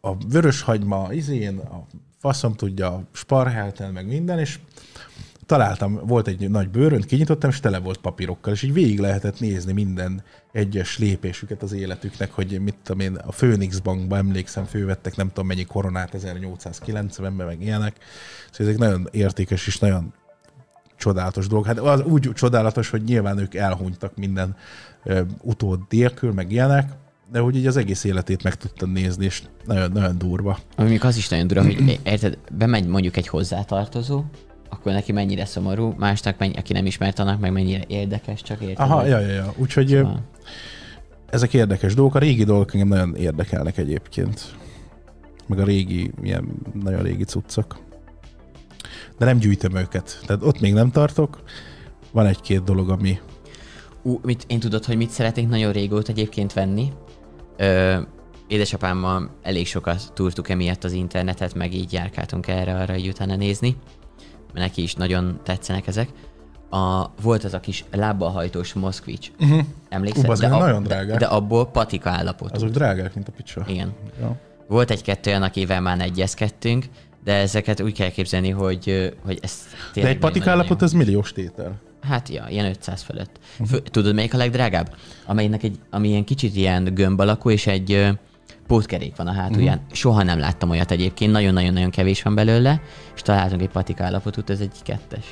[0.00, 1.86] a vöröshagyma, izén, a
[2.18, 4.58] faszom tudja, a sparhelten, meg minden, és
[5.46, 9.72] találtam, volt egy nagy bőrönt, kinyitottam, és tele volt papírokkal, és így végig lehetett nézni
[9.72, 10.22] minden
[10.52, 15.46] egyes lépésüket az életüknek, hogy mit tudom én, a Phoenix Bankba emlékszem, fővettek nem tudom
[15.46, 17.96] mennyi koronát 1890-ben, meg ilyenek.
[18.50, 20.12] Szóval ezek nagyon értékes és nagyon
[20.96, 21.66] csodálatos dolog.
[21.66, 24.56] Hát az úgy csodálatos, hogy nyilván ők elhunytak minden
[25.04, 26.92] ö, utód nélkül, meg ilyenek,
[27.32, 30.58] de hogy így az egész életét meg tudtam nézni, és nagyon, nagyon durva.
[30.76, 34.24] Ami az is nagyon dura, hogy érted, bemegy mondjuk egy hozzátartozó,
[34.68, 38.78] akkor neki mennyire szomorú, másnak, mennyi, aki nem ismert annak, meg mennyire érdekes, csak érted.
[38.78, 39.52] Aha, ja, ja, ja.
[39.56, 40.22] Úgyhogy Szóval-
[41.30, 42.14] ezek érdekes dolgok.
[42.14, 44.54] A régi dolgok engem nagyon érdekelnek egyébként.
[45.46, 46.48] Meg a régi, ilyen
[46.82, 47.78] nagyon régi cuccok.
[49.18, 50.20] De nem gyűjtöm őket.
[50.26, 51.42] Tehát ott még nem tartok.
[52.12, 53.18] Van egy-két dolog, ami...
[54.02, 56.92] Ú, mit, én tudod, hogy mit szeretnénk nagyon régóta egyébként venni.
[57.56, 57.98] Ö,
[58.48, 63.76] édesapámmal elég sokat túrtuk emiatt az internetet, meg így járkáltunk erre-arra így utána nézni.
[64.56, 66.08] Neki is nagyon tetszenek ezek.
[66.70, 69.30] A, volt az a kis lábbal hajtós Moszkvics.
[69.40, 69.60] Uh-huh.
[69.88, 70.24] Emlékszel?
[70.28, 71.18] Ú, az meg ab- nagyon de, drágák.
[71.18, 72.54] de abból patika állapotú.
[72.54, 73.64] Azok drágák, mint a picsa.
[73.68, 73.92] Igen.
[74.20, 74.36] Ja.
[74.68, 76.84] Volt egy-kettő olyan, akivel már egyezkedtünk,
[77.24, 79.52] de ezeket úgy kell képzelni, hogy, hogy ez
[79.94, 81.74] De egy patikállapot nagyon- az milliós tétel.
[82.02, 83.30] Hát ja, ilyen 500 fölött.
[83.68, 84.94] Fő, tudod, melyik a legdrágább?
[85.26, 88.08] Amelynek egy, ami ilyen kicsit ilyen gömb alakú, és egy
[88.66, 89.78] pótkerék van a hátulján.
[89.84, 89.92] Mhm.
[89.92, 92.80] Soha nem láttam olyat egyébként, nagyon-nagyon-nagyon kevés van belőle,
[93.14, 95.24] és találtunk egy patikállapotút, ez egy kettes.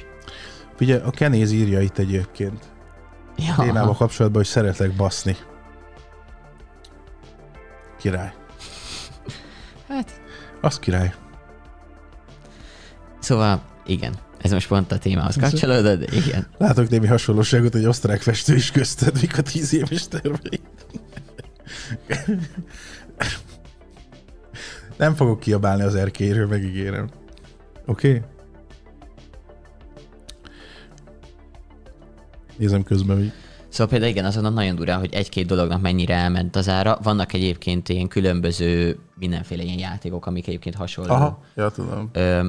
[0.81, 2.65] Ugye a Kenéz írja itt egyébként
[3.37, 5.37] Ja, témával kapcsolatban, hogy szeretlek baszni.
[7.99, 8.33] Király.
[9.89, 10.21] hát,
[10.61, 11.15] Az király.
[13.19, 16.47] szóval igen, ez most pont a témához kapcsolódott, de igen.
[16.59, 20.61] Látok némi hasonlóságot, egy osztrák festő is közted, mik a tíz éves tervei.
[24.97, 27.09] Nem fogok kiabálni az erkélyről, megígérem.
[27.87, 28.09] Oké?
[28.09, 28.23] Okay?
[32.57, 33.33] Nézem közben, hogy
[33.75, 36.99] Szóval például igen, azon nagyon durán, hogy egy-két dolognak mennyire elment az ára.
[37.03, 41.13] Vannak egyébként ilyen különböző mindenféle ilyen játékok, amik egyébként hasonló.
[41.13, 42.11] Aha, ja, tudom.
[42.13, 42.49] ö,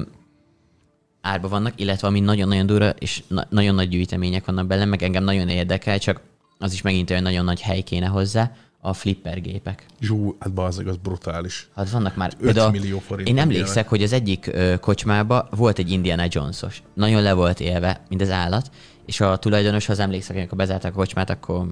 [1.20, 5.24] árba vannak, illetve ami nagyon-nagyon durva, és na- nagyon nagy gyűjtemények vannak benne, meg engem
[5.24, 6.20] nagyon érdekel, csak
[6.58, 9.86] az is megint olyan nagyon nagy hely kéne hozzá, a flipper gépek.
[10.00, 11.68] Zsú, hát bazeg, az brutális.
[11.74, 12.30] Hát vannak már...
[12.32, 13.28] 5 például- millió forint.
[13.28, 16.82] Én emlékszek, hogy az egyik ö, kocsmába volt egy Indiana Jonesos.
[16.94, 18.70] Nagyon le volt élve, mint az állat,
[19.06, 21.66] és a tulajdonos, ha az emlékszek, amikor bezárták a kocsmát, akkor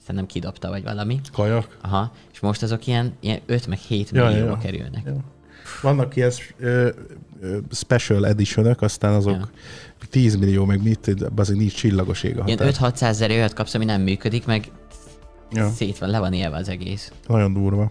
[0.00, 1.20] szerintem kidobta, vagy valami.
[1.32, 1.76] Kajak.
[1.80, 4.58] Aha, és most azok ilyen, ilyen 5 meg 7 Ja, millióba ja.
[4.58, 5.02] kerülnek.
[5.06, 5.16] Ja.
[5.82, 6.88] Vannak ilyen ö,
[7.40, 9.48] ö, special edition aztán azok Ja.
[10.10, 12.92] 10 millió, meg mit, azért nincs csillagos ég a Ilyen határ.
[12.94, 14.70] 5-600 ezer olyat kapsz, ami nem működik, meg
[15.52, 17.12] Ja, szét van, le van élve az egész.
[17.26, 17.90] nagyon durva.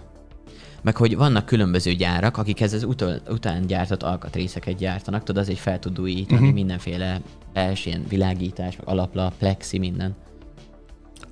[0.81, 5.49] Meg hogy vannak különböző gyárak, akik ez az utol, után gyártott alkatrészeket gyártanak, tudod, az
[5.49, 6.53] egy fel tud újítani, uh-huh.
[6.53, 7.21] mindenféle
[7.53, 10.15] belső ilyen világítás, meg alaplap, plexi, minden.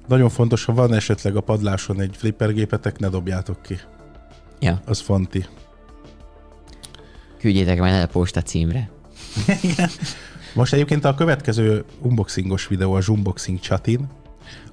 [0.07, 3.79] Nagyon fontos, ha van esetleg a padláson egy flippergépetek, ne dobjátok ki.
[4.59, 5.45] Ja, Az fonti.
[7.39, 8.89] küldjétek majd el a posta címre.
[10.53, 14.07] Most egyébként a következő unboxingos videó a Zumboxing chatin,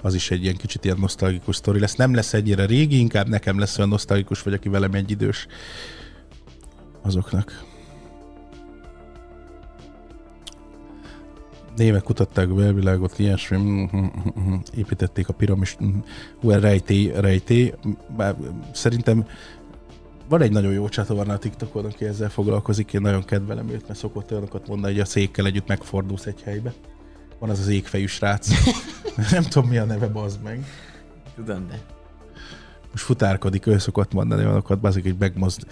[0.05, 1.95] az is egy ilyen kicsit ilyen nosztalgikus sztori lesz.
[1.95, 5.47] Nem lesz ennyire régi, inkább nekem lesz olyan nosztalgikus, vagy aki velem egy idős
[7.03, 7.65] azoknak.
[11.77, 15.77] Némek kutatták a belvilágot, ilyesmi, mhm, mhm, mhm, építették a piramis,
[16.41, 17.75] hú, rejtély, rejtély.
[18.73, 19.27] Szerintem
[20.29, 23.99] van egy nagyon jó csatorna a TikTokon, aki ezzel foglalkozik, én nagyon kedvelem őt, mert
[23.99, 26.73] szokott olyanokat mondani, hogy a székkel együtt megfordulsz egy helybe.
[27.39, 28.49] Van az az égfejű srác.
[29.31, 30.65] Nem tudom, mi a neve, bazd meg.
[31.35, 31.81] Tudom, de.
[32.91, 35.67] Most futárkodik, ő szokott mondani olyanokat, bazd hogy megmozd,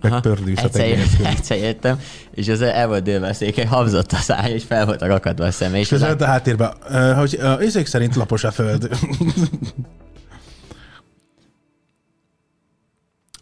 [0.00, 4.52] megpördülsz a egyszer, egyszer jöttem, és az el volt dőlve a székely, habzott a száj,
[4.52, 5.78] és fel voltak akadva a szeme.
[5.78, 6.72] És És az, a háttérben,
[7.16, 8.88] hogy ezek szerint lapos a föld.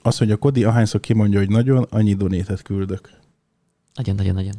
[0.02, 3.10] Azt mondja, Kodi, ahányszor kimondja, hogy nagyon, annyi donétet küldök.
[3.94, 4.54] Nagyon-nagyon-nagyon.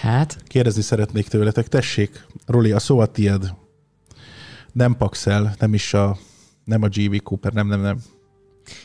[0.00, 3.54] Hát, Kérdezni szeretnék tőletek, tessék, Roli, a szó a tied.
[4.72, 6.18] Nem Paxel, nem is a,
[6.64, 8.02] nem a GV Cooper, nem, nem, nem.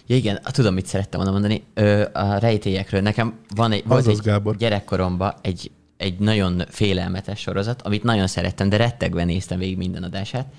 [0.07, 1.63] ja igen, tudom, mit szerettem volna mondani.
[1.74, 3.01] Ö, a rejtélyekről.
[3.01, 4.55] Nekem van egy, volt Azaz, egy Gábor.
[4.55, 10.53] gyerekkoromban egy, egy nagyon félelmetes sorozat, amit nagyon szerettem, de rettegve néztem végig minden adását.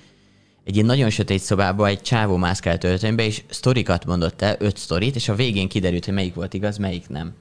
[0.64, 5.14] Egy ilyen nagyon sötét szobába egy csávó mászkált öltönybe, és sztorikat mondott el, öt sztorit,
[5.14, 7.34] és a végén kiderült, hogy melyik volt igaz, melyik nem.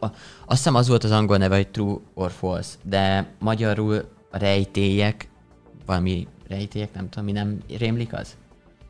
[0.00, 0.06] A,
[0.46, 5.28] azt hiszem az volt az angol neve, hogy True or False, de magyarul a rejtélyek,
[5.86, 8.36] valami rejtélyek, nem tudom, mi nem rémlik az?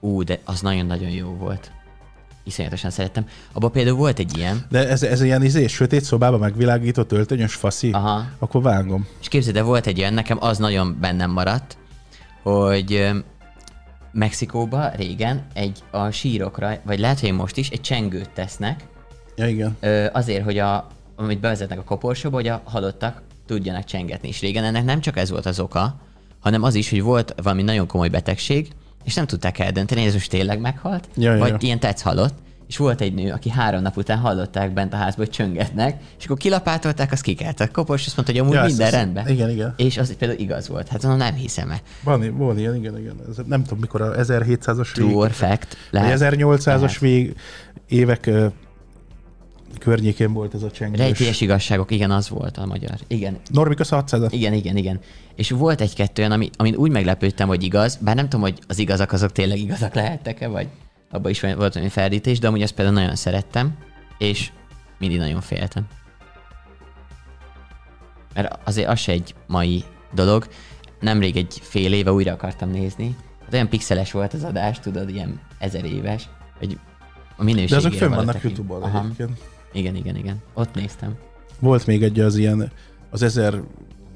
[0.00, 1.70] Ú, de az nagyon-nagyon jó volt.
[2.44, 3.26] Iszonyatosan szerettem.
[3.52, 7.90] Abban például volt egy ilyen, De ez, ez ilyen izé, sötét szobába megvilágított öltönyös faszi?
[7.90, 8.24] Aha.
[8.38, 9.06] Akkor vágom.
[9.20, 11.76] És képzeld, de volt egy olyan, nekem az nagyon bennem maradt,
[12.42, 13.10] hogy
[14.12, 18.84] Mexikóba régen egy a sírokra, vagy lehet, hogy most is, egy csengőt tesznek,
[19.40, 19.76] Ja, igen.
[19.80, 20.86] ö, azért, hogy a,
[21.16, 24.28] amit bevezetnek a koporsóba, hogy a halottak tudjanak csengetni.
[24.28, 26.00] És régen ennek nem csak ez volt az oka,
[26.40, 28.68] hanem az is, hogy volt valami nagyon komoly betegség,
[29.04, 31.56] és nem tudták eldönteni, hogy ez most tényleg meghalt, Ja, vagy ja.
[31.60, 32.34] ilyen tetsz halott,
[32.66, 36.24] és volt egy nő, aki három nap után hallották bent a házba, hogy csöngetnek, és
[36.24, 39.28] akkor kilapátolták, az kikelt a kopors, azt mondta, hogy amúgy Ja, minden ezt- rendben.
[39.28, 39.74] igen, igen.
[39.76, 40.88] És az például igaz volt.
[40.88, 41.80] Hát mondom, nem hiszem el.
[42.04, 43.14] Van, van ilyen, igen, igen.
[43.30, 45.76] Ez, nem tudom, mikor a 1700-as True vég, fact.
[45.90, 46.18] Lehet.
[46.20, 46.98] 1800-as lehet.
[46.98, 47.36] vég,
[47.88, 48.30] évek
[49.78, 50.98] környékén volt ez a csengős.
[50.98, 52.98] Rejtélyes igazságok, igen, az volt a magyar.
[53.06, 55.00] Igen, Normik a 600 igen, igen, igen.
[55.34, 58.78] És volt egy-kettő olyan, ami, amin úgy meglepődtem, hogy igaz, bár nem tudom, hogy az
[58.78, 60.68] igazak azok tényleg igazak lehettek-e, vagy
[61.10, 63.76] abban is volt valami ferdítés, de amúgy azt például nagyon szerettem,
[64.18, 64.50] és
[64.98, 65.86] mindig nagyon féltem.
[68.34, 70.46] Mert azért az se egy mai dolog.
[71.00, 73.16] Nemrég egy fél éve újra akartam nézni.
[73.40, 76.78] Hát olyan pixeles volt az adás, tudod, ilyen ezer éves, hogy
[77.36, 79.59] a minőségére De azok fönn vannak YouTube-on egyébként.
[79.72, 80.42] Igen, igen, igen.
[80.54, 81.16] Ott néztem.
[81.58, 82.70] Volt még egy az ilyen,
[83.10, 83.52] az ezer,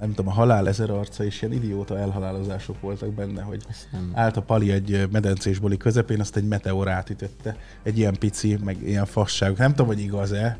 [0.01, 4.11] nem tudom, a halál ezer arca, és ilyen idióta elhalálozások voltak benne, hogy nem...
[4.15, 7.57] állt a pali egy medencés buli közepén, azt egy meteor átütötte.
[7.83, 9.59] Egy ilyen pici, meg ilyen fasságok.
[9.59, 10.59] Nem tudom, hogy igaz-e,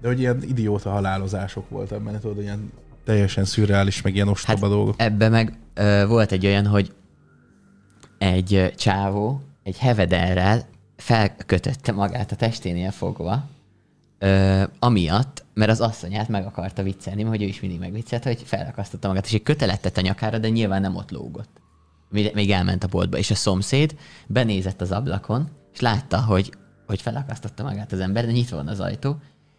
[0.00, 2.72] de hogy ilyen idióta halálozások voltak benne, tudod, ilyen
[3.04, 4.94] teljesen szürreális, meg ilyen ostoba hát, dolgok.
[4.98, 6.92] Ebbe meg ö, volt egy olyan, hogy
[8.18, 10.62] egy csávó egy hevederrel
[10.96, 13.48] felkötötte magát a testénél fogva,
[14.18, 19.08] ö, amiatt, mert az asszonyát meg akarta viccelni, hogy ő is mindig megviccelt, hogy felakasztotta
[19.08, 21.60] magát, és egy kötelet tett a nyakára, de nyilván nem ott lógott.
[22.10, 23.96] Még elment a boltba, és a szomszéd
[24.26, 26.52] benézett az ablakon, és látta, hogy,
[26.86, 29.16] hogy felakasztotta magát az ember, de nyitva van az ajtó,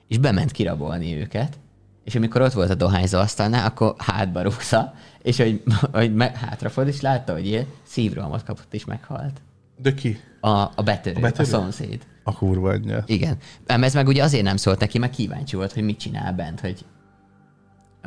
[0.07, 1.59] és bement kirabolni őket,
[2.03, 6.95] és amikor ott volt a dohányzó asztalnál, akkor hátba rúgta, és hogy, hogy me, hátrafordult,
[6.95, 9.41] és látta, hogy ilyen szívrohamot kapott, és meghalt.
[9.81, 10.19] De ki?
[10.41, 11.43] A, a betörő, A betörő?
[11.43, 12.01] a szomszéd.
[12.23, 13.03] A kurva anyja.
[13.05, 13.37] Igen.
[13.67, 16.59] Ám ez meg ugye azért nem szólt neki, mert kíváncsi volt, hogy mit csinál bent,
[16.59, 16.85] hogy,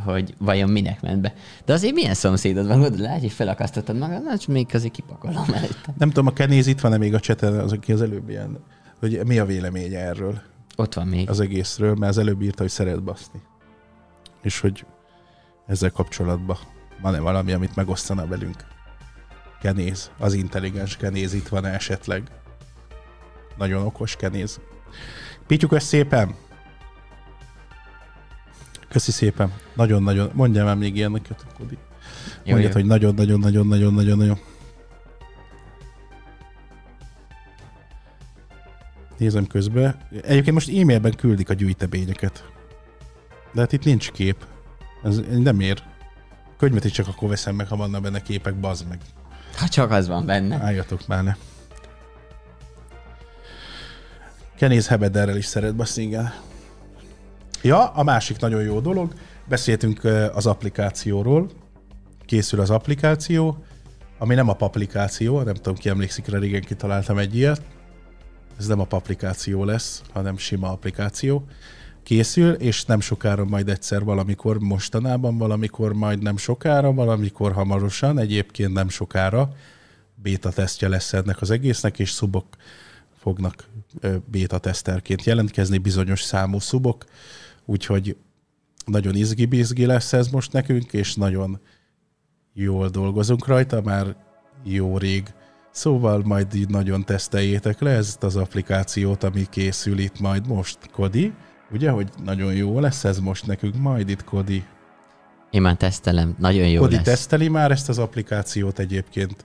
[0.04, 1.34] hogy vajon minek ment be.
[1.64, 5.94] De azért milyen szomszédod van, gondolod, látj, hogy felakasztottad magad, na, még azért kipakolom előtte.
[5.98, 8.58] Nem tudom, a Kenéz itt van-e még a cseten, az, aki az előbb ilyen,
[8.98, 10.40] hogy mi a véleménye erről,
[10.76, 11.28] Ott van még.
[11.30, 13.40] az egészről, mert az előbb írta, hogy szeret baszni.
[14.42, 14.84] És hogy
[15.66, 16.56] ezzel kapcsolatban
[17.02, 18.64] van-e valami, amit megosztana velünk?
[19.60, 22.22] Kenéz, az intelligens Kenéz itt van esetleg?
[23.56, 24.60] Nagyon okos Kenéz.
[25.46, 26.34] Pittyuk ezt szépen!
[28.88, 29.52] Köszi szépen.
[29.74, 30.30] Nagyon-nagyon.
[30.34, 31.78] Mondjam már még ilyeneket, Kodi.
[32.44, 34.38] Mondjad, hogy nagyon-nagyon-nagyon-nagyon-nagyon-nagyon.
[39.18, 39.96] Nézem közben.
[40.10, 42.44] Egyébként most e-mailben küldik a gyűjteményeket.
[43.52, 44.46] De hát itt nincs kép.
[45.02, 45.82] Ez nem ér.
[46.56, 49.00] Könyvet is csak akkor veszem meg, ha vannak benne képek, bazd meg.
[49.60, 50.56] Ha csak az van benne.
[50.56, 51.36] Álljatok már le.
[54.56, 56.32] Kenéz Hebederrel is szeret baszni, igen.
[57.62, 59.12] Ja, a másik nagyon jó dolog,
[59.48, 60.04] beszéltünk
[60.34, 61.50] az applikációról,
[62.24, 63.64] készül az applikáció,
[64.18, 67.62] ami nem a paplikáció, nem tudom ki emlékszik rá, régen kitaláltam egy ilyet.
[68.58, 71.44] Ez nem a paplikáció lesz, hanem sima applikáció.
[72.02, 78.72] Készül, és nem sokára majd egyszer valamikor, mostanában valamikor majd nem sokára, valamikor hamarosan, egyébként
[78.72, 79.52] nem sokára
[80.14, 82.46] béta tesztje lesz ennek az egésznek, és szubok
[83.18, 83.68] fognak
[84.24, 87.04] béta teszterként jelentkezni, bizonyos számú szubok,
[87.64, 88.16] úgyhogy
[88.84, 91.60] nagyon izgi-bizgi lesz ez most nekünk, és nagyon
[92.52, 94.16] jól dolgozunk rajta, már
[94.64, 95.32] jó rég.
[95.70, 101.32] Szóval majd így nagyon teszteljétek le ezt az applikációt, ami készül itt majd most, Kodi.
[101.72, 104.64] Ugye, hogy nagyon jó lesz ez most nekünk majd itt, Kodi.
[105.50, 107.04] Én már tesztelem, nagyon jó Kodi lesz.
[107.04, 109.44] teszteli már ezt az applikációt egyébként,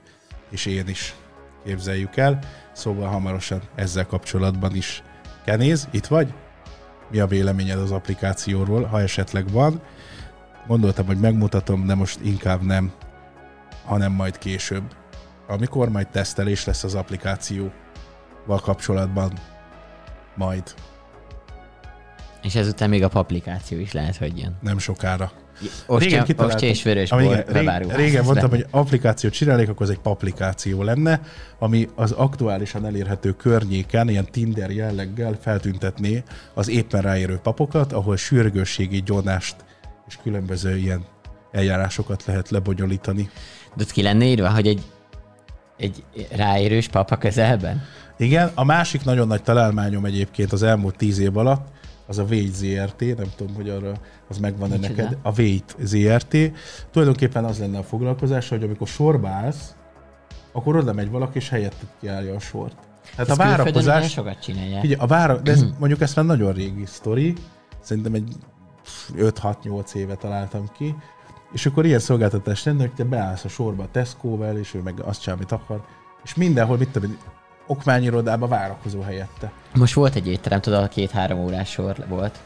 [0.50, 1.14] és én is
[1.64, 2.38] képzeljük el.
[2.72, 5.02] Szóval hamarosan ezzel kapcsolatban is.
[5.44, 6.34] Kenéz, itt vagy?
[7.10, 9.80] Mi a véleményed az applikációról, ha esetleg van?
[10.66, 12.92] Gondoltam, hogy megmutatom, de most inkább nem,
[13.84, 14.82] hanem majd később.
[15.48, 17.70] Amikor majd tesztelés lesz az applikációval
[18.62, 19.32] kapcsolatban,
[20.34, 20.74] majd
[22.46, 24.56] És ezután még a applikáció is lehet, hogy jön.
[24.60, 25.32] nem sokára.
[25.86, 29.98] Ostya, ostya és vörös Ami bor régen lesz mondtam, hogy applikációt csinálnék, akkor az egy
[29.98, 31.20] paplikáció lenne,
[31.58, 36.22] ami az aktuálisan elérhető környéken, ilyen Tinder jelleggel feltüntetné
[36.54, 39.56] az éppen ráérő papokat, ahol sürgősségi gyonást
[40.08, 41.04] és különböző ilyen
[41.52, 43.30] eljárásokat lehet lebonyolítani.
[43.74, 44.82] De ott ki lenne írva, hogy egy,
[45.76, 47.82] egy ráérős papa közelben?
[48.16, 51.74] Igen, a másik nagyon nagy találmányom egyébként az elmúlt tíz év alatt,
[52.06, 53.92] az a Wait ZRT, nem tudom, hogy arra
[54.28, 55.18] az megvan-e neked.
[55.22, 56.36] A Wait ZRT.
[56.90, 59.74] Tulajdonképpen az lenne a foglalkozás, hogy amikor sorba állsz,
[60.52, 62.76] akkor oda megy valaki, és helyetted kiállja a sort.
[63.16, 64.12] Ezt a várakozás...
[64.12, 64.80] sokat csinálják.
[64.80, 67.34] Figyelj, a vára, de ez, mondjuk ezt már nagyon régi sztori,
[67.80, 68.32] szerintem egy
[69.16, 70.94] 5-6-8 éve találtam ki,
[71.52, 75.00] és akkor ilyen szolgáltatás lenne, hogy te beállsz a sorba a Tesco-vel, és ő meg
[75.00, 75.84] azt csinál, amit akar,
[76.24, 77.16] és mindenhol, mit tudom,
[77.66, 79.52] okmányirodába várakozó helyette.
[79.74, 82.38] Most volt egy étterem, tudod, a két-három órás sor volt.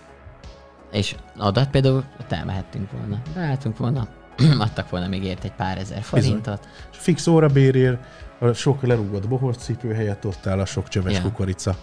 [0.93, 3.21] És adat például ott elmehettünk volna.
[3.35, 4.09] Beálltunk volna,
[4.59, 6.69] adtak volna még ért egy pár ezer forintot.
[6.93, 7.99] És fix óra bérér,
[8.39, 11.23] a sok lerúgott bohorcipő helyett ott áll a sok csöves Ja.
[11.23, 11.77] kukorica.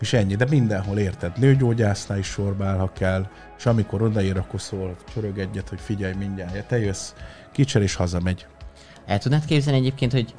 [0.00, 1.38] És ennyi, de mindenhol érted.
[1.38, 3.26] Nőgyógyásznál is sorba áll, ha kell,
[3.58, 7.12] és amikor odaér, akkor szól, csörög egyet, hogy figyelj mindjárt, te jössz,
[7.52, 8.46] kicser és hazamegy.
[9.06, 10.34] El tudnád képzelni egyébként, hogy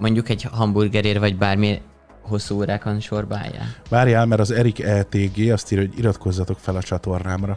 [0.00, 1.80] mondjuk egy hamburgerért vagy bármi
[2.22, 3.66] hosszú órákon sorba álljál?
[3.88, 7.56] Várjál, mert az Erik ETG azt írja, hogy iratkozzatok fel a csatornámra.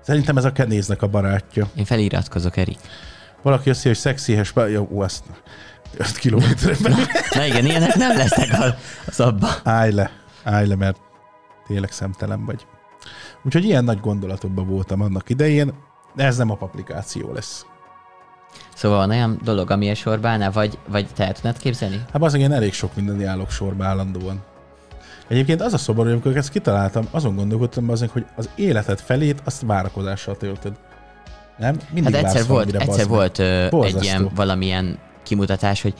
[0.00, 1.68] Szerintem ez a kenéznek a barátja.
[1.74, 2.78] Én feliratkozok, Erik.
[3.42, 4.52] Valaki azt írja, hogy szexihes...
[4.72, 5.24] Jó, ó, azt
[5.96, 6.94] 5 kilométerben.
[7.34, 9.48] Na igen, ilyenek nem lesznek a, az abba.
[9.64, 10.10] Állj le,
[10.42, 10.96] állj le, mert
[11.66, 12.66] tényleg szemtelen vagy.
[13.42, 15.74] Úgyhogy ilyen nagy gondolatokban voltam annak idején,
[16.14, 17.66] de ez nem a applikáció lesz.
[18.74, 22.04] Szóval van olyan dolog, ami a sorba állnál, vagy, vagy te el tudnád képzelni?
[22.12, 24.42] Hát az én elég sok minden állok sorba állandóan.
[25.28, 29.42] Egyébként az a szomorú, hogy amikor ezt kitaláltam, azon gondolkodtam azért, hogy az életed felét
[29.44, 30.72] azt várakozással töltöd.
[31.58, 31.76] Nem?
[31.92, 33.08] Mindig Hát egyszer volt, egyszer meg.
[33.08, 35.94] volt ö, egy ilyen valamilyen kimutatás, hogy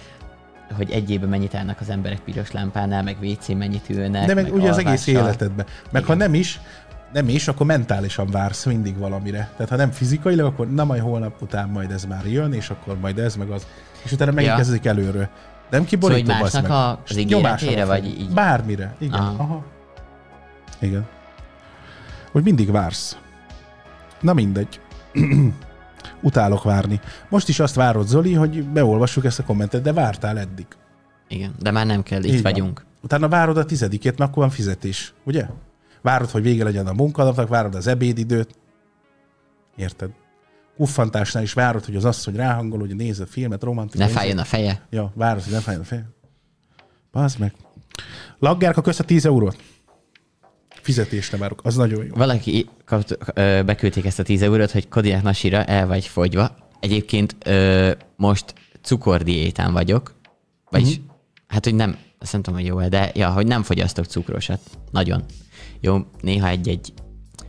[0.77, 4.27] hogy egy évben mennyit állnak az emberek piros lámpánál, meg WC mennyit ülnek.
[4.27, 5.29] De meg, ugye az egész alvással.
[5.29, 5.67] életedben.
[5.91, 6.61] Meg ha nem is,
[7.13, 9.51] nem is, akkor mentálisan vársz mindig valamire.
[9.53, 12.99] Tehát ha nem fizikailag, akkor na majd holnap után majd ez már jön, és akkor
[12.99, 13.67] majd ez, meg az.
[14.05, 14.57] És utána megint Ja.
[14.59, 15.21] kezdődik előről.
[15.23, 15.29] Nem
[15.71, 18.31] Szóval, kiborító, hogy bassz másnak a- az ígéretére, vagy így?
[18.31, 18.95] Bármire.
[18.99, 19.21] Igen.
[19.21, 19.43] Aha.
[19.43, 19.65] Aha.
[20.79, 21.07] Igen.
[22.33, 23.17] Hogy mindig vársz.
[24.21, 24.81] Na mindegy.
[26.23, 27.01] Utálok várni.
[27.29, 30.67] Most is azt várod, Zoli, hogy beolvassuk ezt a kommentet, de vártál eddig.
[31.29, 32.53] Igen, de már nem kell, itt Így van.
[32.53, 32.85] vagyunk.
[33.03, 35.47] Utána várod a tizedikét, mert akkor van fizetés, ugye?
[36.03, 38.59] Várod, hogy vége legyen a munkanapnak, várod az ebédidőt.
[39.77, 40.11] Érted?
[40.77, 44.07] Uffantásnál is várod, hogy az asszony ráhangol, hogy nézze a filmet, romantikus.
[44.07, 44.87] Ne fájjon a feje.
[44.91, 46.09] Ja, várod, hogy ne fájjon a feje.
[47.13, 47.55] Bazd meg.
[48.39, 49.57] Laggárka közt a 10 eurót.
[50.69, 52.15] Fizetést nem várok, az nagyon jó.
[52.15, 56.57] Valaki kapt, ö, beküldték ezt a 10 eurót, hogy Kodiak Nasira el vagy fogyva.
[56.81, 60.15] Egyébként ö, most cukordiétán vagyok.
[60.71, 61.15] Vagyis, uh-huh.
[61.47, 64.61] hát, hogy nem, azt nem tudom, hogy jó de ja, hogy nem fogyasztok cukrosat.
[64.91, 65.25] Nagyon.
[65.81, 66.93] Jó, néha egy-egy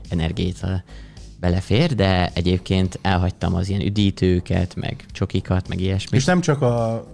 [0.10, 0.84] energiát
[1.40, 6.20] belefér, de egyébként elhagytam az ilyen üdítőket, meg csokikat, meg ilyesmit.
[6.20, 7.06] És nem csak a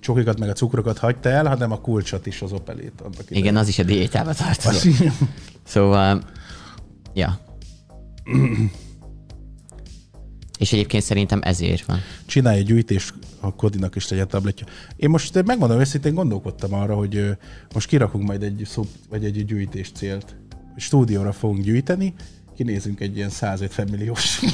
[0.00, 2.92] csokikat meg a cukrokat hagyta el, hanem a kulcsot is, az opelét.
[3.00, 3.42] annak idején.
[3.44, 5.00] Igen, az is a diétába tartozik.
[5.00, 5.12] Az-
[5.64, 6.22] Szóval,
[7.14, 7.38] ja.
[10.58, 12.00] És egyébként szerintem ezért van.
[12.26, 14.66] Csinálj egy gyűjtés, a Kodinak is legyen tabletje.
[14.96, 17.30] Én most megmondom őszintén, gondolkodtam arra, hogy ö,
[17.74, 20.36] most kirakunk majd egy szub, vagy egy gyűjtés célt.
[20.76, 22.14] Stúdióra fogunk gyűjteni,
[22.56, 24.38] kinézünk egy ilyen 150 milliós.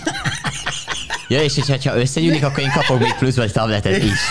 [1.29, 4.11] Ja, és hogyha- ha összegyűlik, akkor én kapok még plusz vagy tabletet is.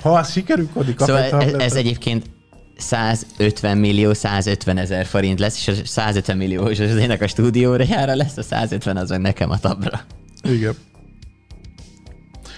[0.00, 2.30] Ha az sikerül, Kodi kap Szóval egy ez, ez egyébként
[2.78, 8.14] 150 millió, 150 ezer forint lesz, és a 150 milliós az ének a stúdióra jára
[8.14, 10.00] lesz, a 150 az meg nekem a tabra.
[10.42, 10.74] Igen.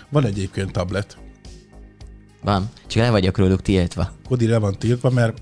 [0.09, 1.17] Van egyébként tablet.
[2.43, 2.69] Van.
[2.87, 4.13] Csak le vagyok róluk tiltva.
[4.29, 5.39] Kodi le van tiltva, mert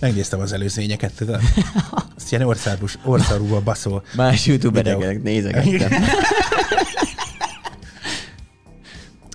[0.00, 1.12] megnéztem az előzményeket?
[2.16, 4.04] Azt ilyen orszárús, orszárúval baszol.
[4.16, 6.02] Más youtubereknek nézegettem.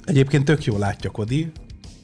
[0.05, 1.51] Egyébként tök jól látja Kodi.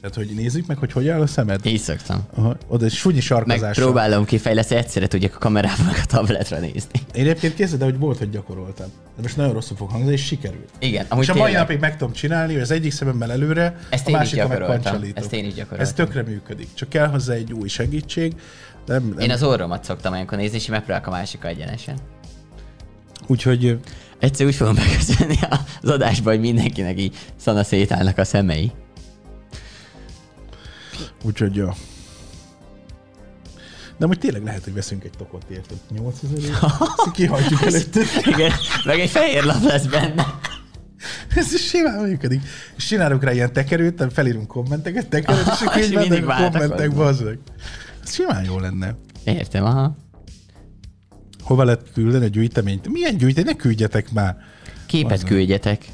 [0.00, 1.66] Tehát, hogy nézzük meg, hogy hogy áll a szemed.
[1.66, 2.26] Így szoktam.
[2.34, 3.84] Aha, oda egy súnyi Meg sarkazással.
[3.84, 7.00] próbálom kifejleszteni, egyszerre tudjak a kamerában meg a tabletra nézni.
[7.14, 8.86] Én egyébként de hogy volt, hogy gyakoroltam.
[9.16, 10.68] De most nagyon rosszul fog hangzni, és sikerült.
[10.78, 11.60] Igen, amúgy és a mai tényleg.
[11.62, 15.18] napig meg tudom csinálni, hogy az egyik szememmel előre, Ezt a másikon meg pancsalítok.
[15.18, 15.86] Ezt én is gyakoroltam.
[15.86, 16.68] Ez tökre működik.
[16.74, 18.34] Csak kell hozzá egy új segítség.
[18.86, 19.18] Nem, nem.
[19.18, 21.98] Én az orromat szoktam olyankor nézni, és megpróbálok a másikkal egyenesen.
[23.26, 23.78] Úgyhogy
[24.18, 25.36] Egyszer úgy fogom beköszönni
[25.82, 28.72] az adásba, hogy mindenkinek így szana szétállnak a szemei.
[31.24, 31.74] Úgyhogy, ja.
[33.98, 35.76] De hogy tényleg lehet, hogy veszünk egy tokot, érted?
[35.90, 36.50] 8000 év?
[36.62, 37.96] Ezt kihagyjuk előtt.
[38.24, 38.52] Igen,
[38.84, 40.38] meg egy fehér lap lesz benne.
[41.34, 42.42] Ez is simán működik.
[42.76, 45.70] És csinálunk rá ilyen tekerőt, felírunk kommenteket, tekerőt, és a
[46.50, 47.36] kommentek, bazzak.
[48.02, 48.96] Ez simán jó lenne.
[49.24, 49.96] Értem, aha.
[51.42, 52.88] Hova lehet küldeni a gyűjteményt?
[52.88, 53.52] Milyen gyűjtemény?
[53.54, 54.36] Ne küldjetek már.
[54.86, 55.28] Képet Azzal.
[55.28, 55.84] küldjetek.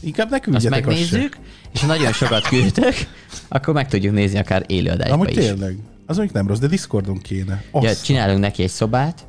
[0.00, 1.36] Inkább ne Azt küldjetek azt, megnézzük,
[1.72, 2.94] és ha nagyon sokat küldtök,
[3.48, 5.44] akkor meg tudjuk nézni akár élőadásba Amúgy is.
[5.44, 5.76] tényleg.
[6.06, 7.62] Az mondjuk nem rossz, de Discordon kéne.
[7.72, 8.04] Ja, Azt.
[8.04, 9.26] csinálunk neki egy szobát,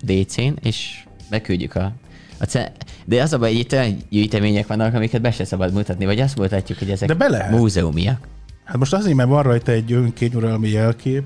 [0.00, 1.92] DC-n, és beküldjük a,
[2.38, 2.72] a ce-
[3.04, 6.20] de az a baj, hogy itt olyan gyűjtemények vannak, amiket be se szabad mutatni, vagy
[6.20, 7.50] azt mutatjuk, hogy ezek De be lehet.
[7.50, 8.28] múzeumiak.
[8.64, 11.22] Hát most azért, mert van rajta egy önkényuralmi jelkép,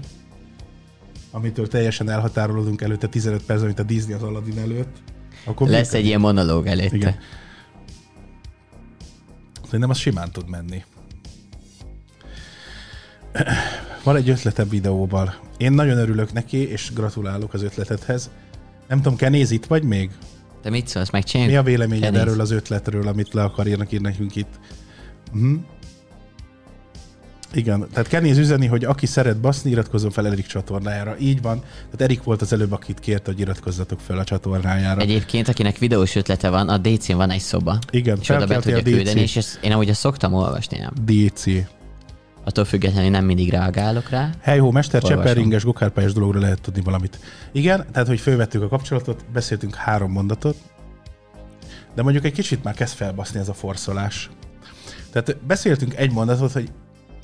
[1.30, 4.96] amitől teljesen elhatárolódunk előtte 15 perc, mint a Disney az Aladdin előtt.
[5.44, 6.96] Akkor Lesz egy ilyen monológ előtte.
[6.96, 7.14] Igen.
[9.69, 10.85] Szerintem az simán tud menni.
[14.05, 15.35] Van egy ötletem videóval.
[15.57, 18.31] Én nagyon örülök neki, és gratulálok az ötletedhez.
[18.89, 20.11] Nem tudom, Kenéz itt vagy még?
[20.62, 21.55] Te mit szólsz, megcsináljuk?
[21.55, 22.21] Mi a véleményed Kenéz.
[22.21, 24.61] erről az ötletről, amit le akarjanak írni nekünk itt?
[25.33, 25.59] Uh-huh.
[27.53, 31.16] Igen, tehát néz üzeni, hogy aki szeret baszni, iratkozzon fel Erik csatornájára.
[31.18, 31.61] Így van.
[31.61, 35.01] Tehát Erik volt az előbb, akit kérte, hogy iratkozzatok fel a csatornájára.
[35.01, 37.78] Egyébként, akinek videós ötlete van, a DC-n van egy szoba.
[37.90, 39.22] Igen, és oda be tudja küldeni, DC.
[39.22, 40.92] és ezt, én amúgy azt szoktam olvasni, nem?
[41.05, 41.44] DC.
[42.44, 44.30] Attól függetlenül nem mindig reagálok rá.
[44.40, 45.03] Helyhó, mester.
[45.03, 47.18] Cseperinges, gokárpályás dologra lehet tudni valamit.
[47.53, 50.57] Igen, tehát hogy fölvettük a kapcsolatot, beszéltünk három mondatot,
[51.94, 54.30] de mondjuk egy kicsit már kezd felbaszni ez a forszolás.
[55.12, 56.70] Tehát beszéltünk egy mondatot, hogy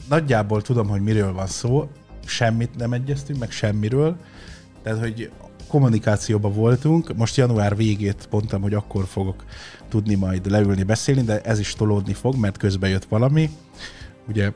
[0.08, 1.88] nagyjából tudom, hogy miről van szó,
[2.24, 4.16] semmit nem egyeztünk, meg semmiről,
[4.82, 5.30] tehát hogy
[5.68, 9.44] kommunikációban voltunk, most január végét mondtam, hogy akkor fogok
[9.88, 13.50] tudni majd leülni, beszélni, de ez is tolódni fog, mert közben jött valami.
[14.28, 14.52] Ugye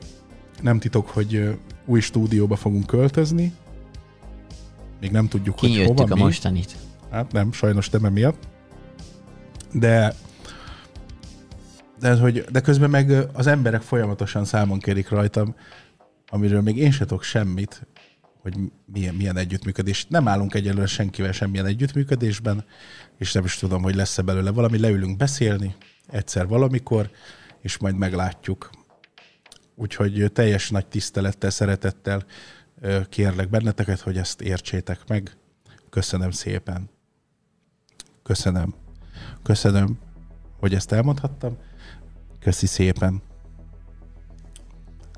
[0.61, 3.53] nem titok, hogy új stúdióba fogunk költözni,
[4.99, 6.21] még nem tudjuk, hogy hova, a mi.
[6.21, 6.75] mostanit.
[7.11, 8.47] Hát nem, sajnos nem emiatt.
[9.73, 10.15] De
[11.99, 15.55] de, hogy, de közben meg az emberek folyamatosan számon kérik rajtam,
[16.27, 17.87] amiről még én se tudok semmit,
[18.41, 20.05] hogy milyen, milyen együttműködés.
[20.09, 22.65] Nem állunk egyelőre senkivel semmilyen együttműködésben,
[23.17, 24.79] és nem is tudom, hogy lesz-e belőle valami.
[24.79, 25.75] Leülünk beszélni
[26.07, 27.09] egyszer valamikor,
[27.61, 28.69] és majd meglátjuk.
[29.75, 32.25] Úgyhogy teljes nagy tisztelettel, szeretettel
[33.09, 35.37] kérlek benneteket, hogy ezt értsétek meg.
[35.89, 36.89] Köszönöm szépen.
[38.23, 38.73] Köszönöm.
[39.43, 39.97] Köszönöm,
[40.59, 41.57] hogy ezt elmondhattam.
[42.39, 43.21] Köszi szépen.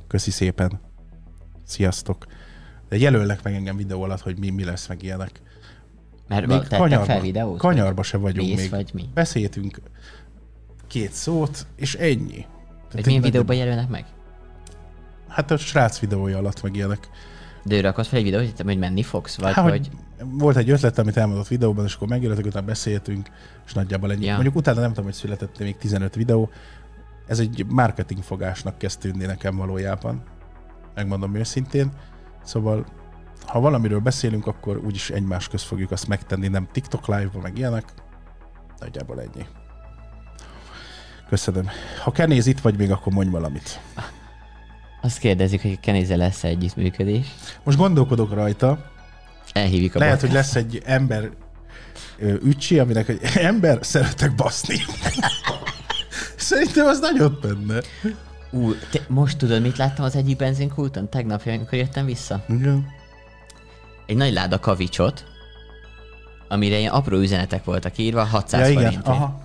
[0.07, 0.79] Köszi szépen.
[1.63, 2.25] Sziasztok.
[2.89, 5.41] De jelöllek meg engem videó alatt, hogy mi, mi lesz, meg ilyenek.
[6.27, 7.57] Mert Még kanyarba, fel videót?
[7.57, 8.69] kanyarba se vagyunk Mész, még.
[8.69, 9.09] vagy mi?
[9.13, 9.81] Beszéltünk
[10.87, 12.45] két szót, és ennyi.
[12.89, 14.05] Tehát milyen egy videóban jelölnek meg?
[15.27, 17.09] Hát a srác videója alatt meg ilyenek.
[17.63, 19.37] De ő rakott fel egy videót, hogy menni fogsz?
[19.37, 19.89] Vagy, Hát, hogy...
[20.19, 23.29] volt egy ötlet, amit elmondott videóban, és akkor megjelöltek, utána beszéltünk,
[23.65, 24.25] és nagyjából ennyi.
[24.25, 24.33] Ja.
[24.33, 26.49] Mondjuk utána nem tudom, hogy született még 15 videó.
[27.27, 30.23] Ez egy marketing fogásnak kezd tűnni nekem valójában.
[30.95, 31.91] Megmondom őszintén.
[32.43, 32.85] Szóval,
[33.45, 37.93] ha valamiről beszélünk, akkor úgyis egymás közt fogjuk azt megtenni, nem TikTok live-ba, meg ilyenek.
[38.79, 39.45] Nagyjából ennyi.
[41.29, 41.69] Köszönöm.
[42.03, 43.79] Ha Kenéz itt vagy még, akkor mondj valamit.
[45.01, 47.27] Azt kérdezik, hogy Kenéze lesz együttműködés.
[47.63, 48.91] Most gondolkodok rajta,
[49.53, 50.33] Elhívjuk a Lehet, podcast.
[50.33, 51.29] hogy lesz egy ember
[52.43, 54.75] ücsi, aminek egy ember szeretek baszni.
[56.41, 57.81] Szerintem az nagyon benne.
[58.51, 61.09] Ú, te, most tudod, mit láttam az egyik benzinkulton?
[61.09, 62.43] Tegnap, amikor jöttem vissza?
[62.49, 62.87] Igen.
[64.05, 65.25] Egy nagy láda kavicsot,
[66.47, 68.83] amire ilyen apró üzenetek voltak írva, 600 Ja, igen.
[68.83, 69.07] forintért.
[69.15, 69.39] Aha.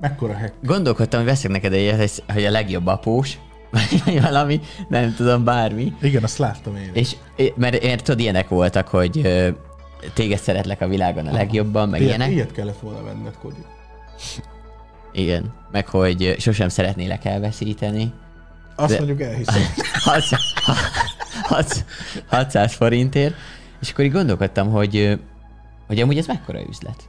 [0.00, 0.52] Mekkora hack.
[0.62, 3.38] Gondolkodtam, hogy veszek neked egy, hogy- a legjobb após,
[4.04, 5.92] vagy valami, nem tudom, bármi.
[6.00, 6.90] Igen, azt láttam én.
[6.92, 7.16] És
[7.56, 9.20] mert, mert tudod, ilyenek voltak, hogy
[10.14, 12.34] téged szeretlek a világon a legjobban, meg Ilyet, ilyenek.
[12.34, 13.64] ilyet kellett volna venned, Kodi.
[15.16, 15.52] Igen.
[15.70, 18.12] Meg hogy sosem szeretnélek elveszíteni.
[18.74, 19.62] Azt De- mondjuk elhiszem.
[19.92, 20.40] 600,
[21.42, 21.84] 600
[22.26, 23.34] 600 forintért.
[23.80, 25.20] És akkor így gondolkodtam, hogy,
[25.86, 27.08] hogy amúgy ez mekkora üzlet.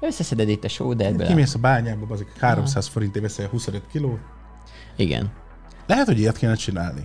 [0.00, 1.26] Összeszeded itt a sóderből.
[1.26, 4.18] Kimész a bányába, azok 300 forintért veszel 25 kiló.
[4.96, 5.32] Igen.
[5.86, 7.04] Lehet, hogy ilyet kéne csinálni.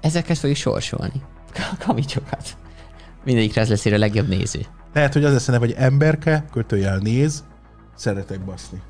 [0.00, 1.22] Ezeket fogjuk sorsolni.
[1.54, 2.56] A kavicsokat.
[3.24, 4.60] Mindegyikre az lesz a legjobb néző.
[4.92, 7.44] Lehet, hogy az neve, hogy emberke, kötőjel néz,
[7.94, 8.82] szeretek baszni.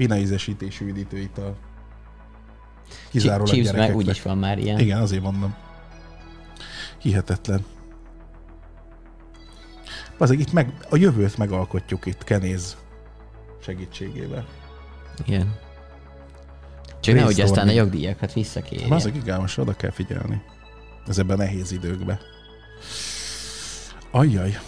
[0.00, 1.56] Pina ízesítésű üdítőital.
[3.10, 4.78] Kizárólag Chips meg úgyis van már ilyen.
[4.78, 5.54] Igen, azért mondom.
[6.98, 7.64] Hihetetlen.
[10.18, 12.76] Azért itt meg, a jövőt megalkotjuk itt Kenéz
[13.62, 14.46] segítségével.
[15.26, 15.54] Igen.
[17.00, 18.94] Csak nehogy aztán a jogdíjakat visszakérje.
[18.94, 20.42] Azok igen, most oda kell figyelni.
[21.06, 22.18] Ezekben a nehéz időkben.
[24.10, 24.58] Ajjaj.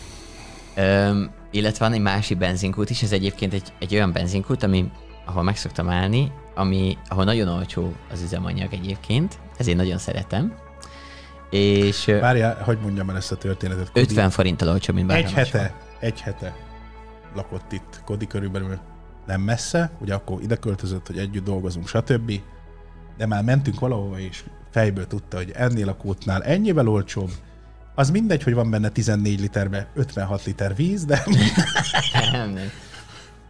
[0.75, 4.91] Öm, illetve van egy másik benzinkút is, ez egyébként egy, egy olyan benzinkút, ami,
[5.25, 10.55] ahol meg szoktam állni, ami, ahol nagyon olcsó az üzemanyag egyébként, ezért nagyon szeretem.
[11.51, 13.87] És Várjál, hogy mondjam el ezt a történetet.
[13.93, 14.01] Kodi.
[14.01, 15.61] 50 forinttal olcsó, mint bárhol Egy máshol.
[15.61, 16.57] hete, egy hete
[17.35, 18.79] lakott itt Kodi körülbelül
[19.27, 22.33] nem messze, ugye akkor ide költözött, hogy együtt dolgozunk, stb.
[23.17, 27.31] De már mentünk valahova, és fejből tudta, hogy ennél a kútnál ennyivel olcsóbb.
[27.95, 31.25] Az mindegy, hogy van benne 14 literbe 56 liter víz, de
[32.33, 32.71] Nem, nem.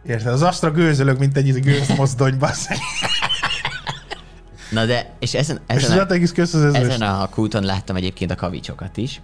[0.05, 2.49] Érted, az Astra gőzölög, mint egy gőzmozdonyba.
[4.71, 7.95] Na de, és ezen, és ezen, az a, egész köz az ezen a kúton láttam
[7.95, 9.21] egyébként a kavicsokat is.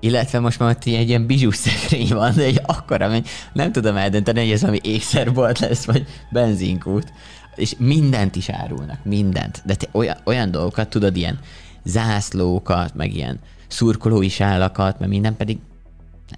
[0.00, 3.96] Illetve most már ott egy ilyen bizsús szekrény van, de egy akkora, hogy nem tudom
[3.96, 7.12] eldönteni, hogy ez valami ékszerbolt lesz, vagy benzinkút.
[7.54, 9.62] És mindent is árulnak, mindent.
[9.64, 11.38] De te olyan, olyan dolgokat tudod, ilyen
[11.84, 15.58] zászlókat, meg ilyen szurkolói sálakat, meg minden pedig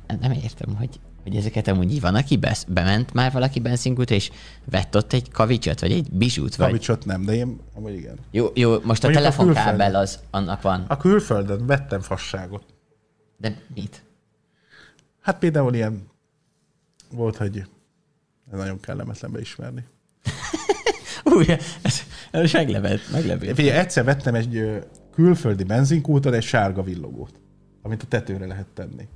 [0.06, 4.30] nem, nem értem, hogy, hogy ezeket amúgy van, aki besz, bement már valaki benzinkút, és
[4.64, 6.66] vett ott egy kavicsot, vagy egy bizsút, vagy...
[6.66, 8.18] Kavicsot nem, de én, amúgy igen.
[8.30, 10.84] Jó, jó, most a Mondjuk a telefonkábel az, annak van.
[10.88, 12.64] A külföldön vettem fasságot.
[13.36, 14.02] De mit?
[15.20, 16.06] Hát például ilyen
[17.10, 17.58] volt, hogy
[18.52, 19.84] ez nagyon kellemetlen beismerni.
[21.34, 21.46] Új,
[21.82, 23.54] ez, ez meglepett, meglepett.
[23.54, 27.40] Figyelj, egyszer vettem egy külföldi benzinkúton egy sárga villogót,
[27.82, 29.08] amit a tetőre lehet tenni.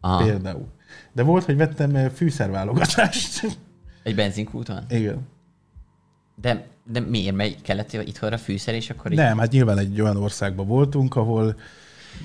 [0.00, 0.68] Aha, Például.
[1.12, 3.46] De volt, hogy vettem ö, fűszerválogatást.
[4.02, 4.84] egy benzinkúton?
[4.88, 5.28] Igen.
[6.40, 7.34] De, de miért?
[7.34, 9.18] Mert kellett itthonra fűszer, és akkor így...
[9.18, 11.56] Nem, hát nyilván egy olyan országban voltunk, ahol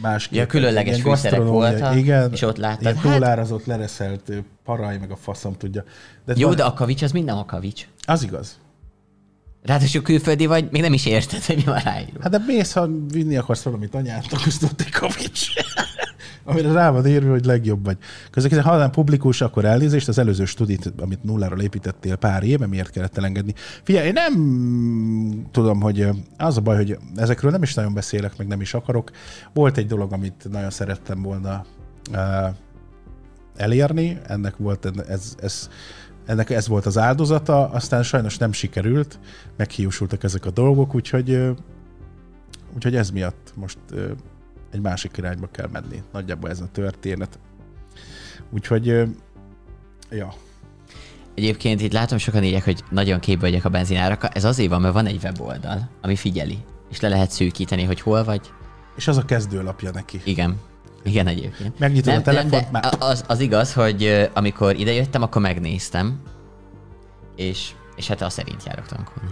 [0.02, 0.40] másképp...
[0.40, 5.12] Ja, különleges fűszerek voltak, igen, és ott láttad, Ilyen hát- túlárazott, lereszelt ö, paraj, meg
[5.12, 5.84] a faszom tudja.
[6.26, 7.88] De Jó, van- de a kavics az minden a kavics.
[8.06, 8.60] Az igaz.
[9.64, 12.20] Ráadásul külföldi vagy, még nem is érted, hogy mi van ráírva.
[12.22, 15.54] Hát de mész, ha vinni akarsz valamit anyát, akkor egy kavics.
[16.50, 17.98] Amire rá van írva, hogy legjobb vagy.
[18.32, 22.90] Közben, ha nem publikus, akkor elnézést, az előző studit, amit nulláról építettél pár éve, miért
[22.90, 23.54] kellett elengedni?
[23.84, 24.34] Figyelj, én nem
[25.52, 29.12] tudom, hogy az a baj, hogy ezekről nem is nagyon beszélek, meg nem is akarok.
[29.54, 31.66] Volt egy dolog, amit nagyon szerettem volna
[32.12, 32.56] uh,
[33.56, 35.70] elérni, ennek volt ez, ez,
[36.26, 39.20] ennek ez volt az áldozata, aztán sajnos nem sikerült,
[39.58, 41.56] meghiúsultak ezek a dolgok, úgyhogy,
[42.76, 43.78] úgyhogy ez miatt most
[44.72, 46.02] egy másik irányba kell menni.
[46.12, 47.40] Nagyjából ez a történet.
[48.50, 48.86] Úgyhogy,
[50.10, 50.34] ja,
[51.36, 54.30] Egyébként itt látom sokan írják, hogy nagyon képbe vagyok a benzinárakkal.
[54.34, 56.58] Ez azért van, mert van egy weboldal, ami figyeli.
[56.90, 58.52] És le lehet szűkíteni, hogy hol vagy.
[58.96, 60.22] és az a kezdőlapja neki.
[60.24, 60.60] Igen.
[61.04, 61.80] Igen, egyébként.
[61.80, 66.22] Megnyitod a telefont, már- az, az igaz, hogy amikor idejöttem, akkor megnéztem,
[67.36, 69.30] és, és hát azt szerint járok tankolni.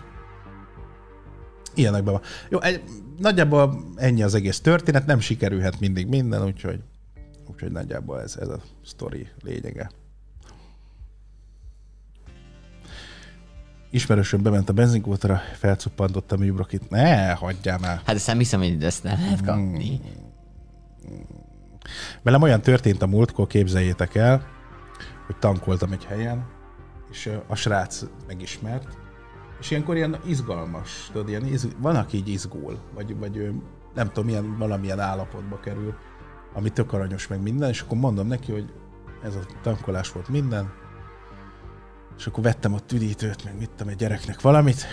[1.74, 2.22] Ilyenekben van.
[2.50, 2.82] Jó, egy,
[3.18, 6.80] nagyjából ennyi az egész történet, nem sikerülhet mindig minden, úgyhogy,
[7.48, 9.92] úgyhogy nagyjából ez, ez a sztori lényege.
[13.92, 16.90] Ismerősöm bement a benzinkútra, felcuppantott a műbrokit.
[16.90, 18.02] Ne, hagyjál már.
[18.06, 20.02] Hát ezt nem hiszem, hogy ezt nem lehet kapni.
[22.22, 24.46] Velem olyan történt a múltkor, képzeljétek el,
[25.26, 26.48] hogy tankoltam egy helyen,
[27.12, 29.05] és a srác megismert,
[29.66, 33.52] és ilyenkor ilyen izgalmas, tudod, ilyen iz, van, aki így izgul, vagy, vagy
[33.94, 35.96] nem tudom, milyen, valamilyen állapotba kerül,
[36.54, 38.74] ami tök aranyos meg minden, és akkor mondom neki, hogy
[39.24, 40.74] ez a tankolás volt minden,
[42.18, 44.86] és akkor vettem a üdítőt, meg mit tudom, egy gyereknek valamit,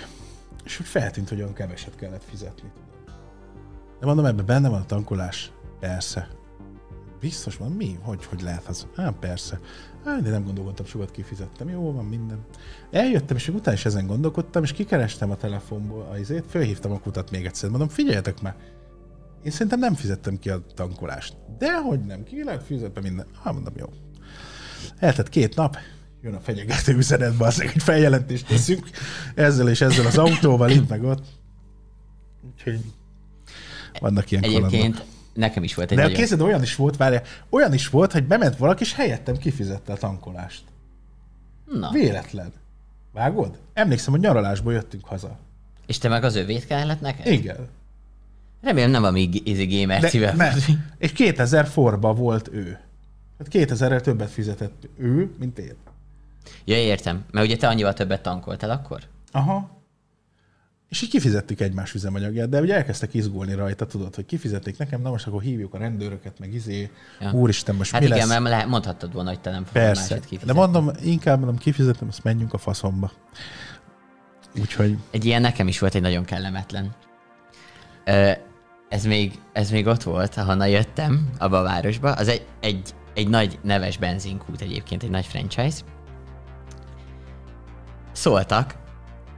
[0.65, 2.71] és úgy feltűnt, hogy olyan keveset kellett fizetni.
[4.01, 5.53] De mondom, ebben benne van a tankolás?
[5.81, 6.29] Persze.
[7.23, 7.73] Biztos van?
[7.73, 7.99] Mi?
[8.01, 8.87] Hogy, hogy lehet az?
[8.97, 9.61] Hát persze.
[10.05, 11.69] Hát, de nem gondolkodtam, sokat kifizettem.
[11.69, 12.39] Jó, van minden.
[12.91, 17.31] Eljöttem, és utána is ezen gondolkodtam, és kikerestem a telefonból a izét, fölhívtam a kutat
[17.31, 17.71] még egyszer.
[17.71, 18.55] Mondom, figyeljetek már,
[19.45, 21.37] én szerintem nem fizettem ki a tankolást.
[21.59, 23.27] De hogy nem, ki lehet fizetni minden.
[23.43, 23.87] Hát mondom, jó.
[24.99, 25.77] Eltett két nap,
[26.23, 28.91] jön a fenyegető üzenetbe, az egy feljelentést teszünk
[29.35, 31.25] ezzel és ezzel az autóval, itt meg ott.
[32.53, 32.81] Úgyhogy
[34.01, 35.11] vannak ilyen kalandok.
[35.35, 36.17] Nekem is volt egy De nagyon...
[36.19, 39.97] kézed olyan is volt, várja, olyan is volt, hogy bement valaki, és helyettem kifizette a
[39.97, 40.63] tankolást.
[41.73, 42.53] Na, Véletlen.
[43.13, 43.59] Vágod?
[43.73, 45.39] Emlékszem, hogy nyaralásból jöttünk haza.
[45.87, 47.27] és te meg az övét kellett neked?
[47.33, 47.69] Igen.
[48.63, 50.33] Remélem nem a mi easy gamer De, szíve.
[50.33, 50.53] ne,
[50.99, 52.79] és 2000 forba volt ő.
[53.39, 55.75] Hát 2000-rel többet fizetett ő, mint én.
[56.65, 57.25] Ja, értem.
[57.31, 59.01] Mert ugye te annyival többet tankoltál akkor?
[59.33, 59.71] Aha.
[60.93, 65.11] És így kifizettük egymás üzemanyagját, de ugye elkezdtek izgulni rajta, tudod, hogy kifizették nekem, na
[65.11, 66.91] most akkor hívjuk a rendőröket, meg izé,
[67.21, 67.31] Ja.
[67.31, 68.29] úristen, most Hát mi igen, lesz?
[68.29, 70.19] mert le- mondhattad volna, hogy te nem fogod Persze.
[70.45, 73.13] De mondom, inkább mondom, kifizetem, azt menjünk a faszomba.
[74.61, 76.95] Úgyhogy Egy ilyen nekem is volt egy nagyon kellemetlen.
[78.89, 82.13] Ez még, ez még ott volt, ahonnan jöttem, abba a városba.
[82.13, 85.81] Az egy, egy, egy nagy neves benzinkút egyébként, egy nagy franchise.
[88.13, 88.75] Szóltak,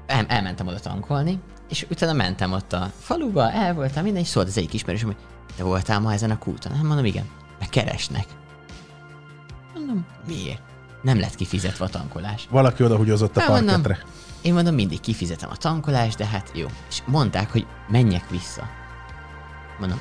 [0.06, 4.46] el, elmentem oda tankolni, és utána mentem ott a faluba, el voltam minden, és szólt
[4.46, 5.16] az egyik ismerősöm, hogy
[5.56, 6.72] te voltál ma ezen a kúton?
[6.72, 7.24] Hát mondom, igen.
[7.58, 8.26] Meg keresnek.
[9.74, 10.60] Mondom, miért?
[11.02, 12.46] Nem lett kifizetve a tankolás.
[12.50, 14.06] valaki odahugyozott a Hát, mondom, parketre.
[14.42, 16.66] Én mondom, mindig kifizetem a tankolást, de hát jó.
[16.88, 18.68] És mondták, hogy menjek vissza.
[19.78, 20.00] Mondom,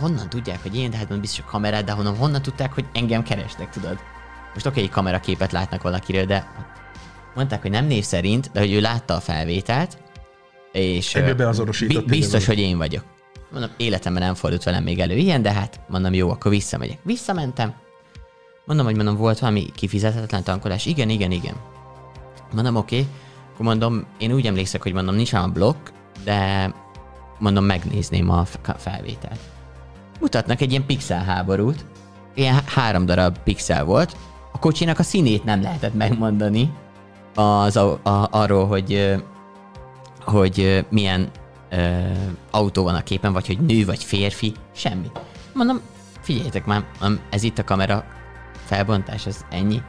[0.00, 2.86] honnan tudják, hogy én, de hát mondom, biztos a kamerát, de honnan, honnan tudták, hogy
[2.92, 3.98] engem keresnek, tudod?
[4.54, 6.46] Most oké, egy kameraképet látnak valakiről, de
[7.34, 9.98] mondták, hogy nem név szerint, de hogy ő látta a felvételt,
[10.72, 11.18] és
[11.86, 13.04] bi- biztos, hogy én vagyok.
[13.52, 16.98] Mondom, életemben nem fordult velem még elő ilyen, de hát mondom, jó, akkor visszamegyek.
[17.02, 17.74] Visszamentem.
[18.64, 20.86] Mondom, hogy mondom, volt valami kifizetetlen tankolás.
[20.86, 21.54] Igen, igen, igen.
[22.52, 22.98] Mondom, oké.
[22.98, 23.08] Okay.
[23.52, 25.88] Akkor mondom, én úgy emlékszek, hogy mondom, nincs a blokk,
[26.24, 26.72] de
[27.38, 28.44] mondom, megnézném a
[28.76, 29.40] felvételt.
[30.20, 31.84] Mutatnak egy ilyen pixel háborút.
[32.34, 34.16] Ilyen há- három darab pixel volt.
[34.52, 36.72] A kocsinak a színét nem lehetett megmondani
[37.34, 39.16] az, a, a, arról, hogy
[40.24, 41.30] hogy milyen
[41.70, 42.00] ö,
[42.50, 45.10] autó van a képen, vagy hogy nő, vagy férfi, semmi.
[45.54, 45.80] Mondom,
[46.20, 46.84] figyeljetek már,
[47.30, 48.04] ez itt a kamera
[48.64, 49.82] felbontás, ez ennyi?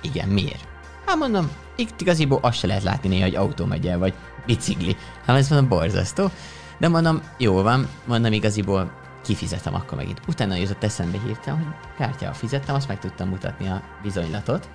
[0.00, 0.68] Igen, miért?
[1.06, 4.14] Hát mondom, itt igaziból azt se lehet látni néha, hogy autó megy el, vagy
[4.46, 4.96] bicikli.
[5.26, 6.30] Hát ez mondom, borzasztó.
[6.78, 8.92] De mondom, jó van, mondom, igaziból
[9.24, 10.20] kifizetem akkor megint.
[10.28, 14.68] Utána jutott eszembe hirtelen, hogy kártyával fizettem, azt meg tudtam mutatni a bizonylatot.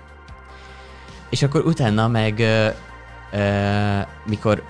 [1.33, 2.67] És akkor utána meg, ö,
[3.31, 4.63] ö, mikor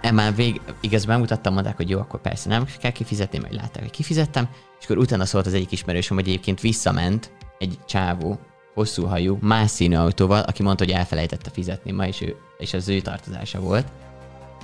[0.00, 3.82] E már vég, igaz, bemutattam, mondták, hogy jó, akkor persze nem kell kifizetni, majd látták,
[3.82, 4.48] hogy kifizettem,
[4.78, 8.38] és akkor utána szólt az egyik ismerősöm, hogy egyébként visszament egy csávó,
[8.74, 12.88] hosszú hajú, más színű autóval, aki mondta, hogy elfelejtette fizetni ma, és, ő, és az
[12.88, 13.86] ő tartozása volt.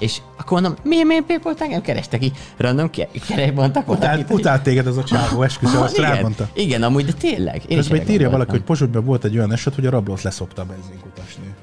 [0.03, 2.33] És akkor mondom, miért, miért, miért volt engem kerestek ki?
[2.57, 6.49] Random ke- mondtak Utál, utált téged az a csávó, esküszöm, azt igen, rámondta.
[6.55, 7.63] Igen, amúgy, de tényleg.
[7.67, 10.63] Én Közben itt írja valaki, hogy Pozsonyban volt egy olyan eset, hogy a rablót leszopta
[10.63, 11.55] a benzinkutasnő.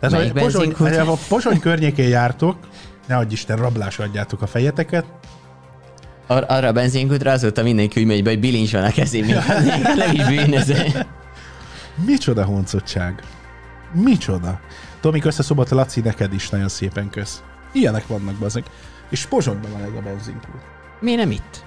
[0.00, 2.56] Tehát, hogy Pozsony, a Pozsony környékén jártok,
[3.06, 5.04] ne adj Isten, rablásra adjátok a fejeteket,
[6.26, 9.44] Ar- arra a benzinkútra azóta mindenki úgy megy be, hogy bilincs van a kezében,
[9.96, 10.76] nem is bűnöző.
[12.06, 13.22] Micsoda honcottság.
[13.92, 14.60] Micsoda.
[15.00, 17.42] Tomik összeszobott Laci, neked is nagyon szépen kösz.
[17.72, 18.64] Ilyenek vannak bazeg.
[19.10, 20.60] És Pozsonyban van ez a benzinkút.
[21.00, 21.64] Miért nem itt?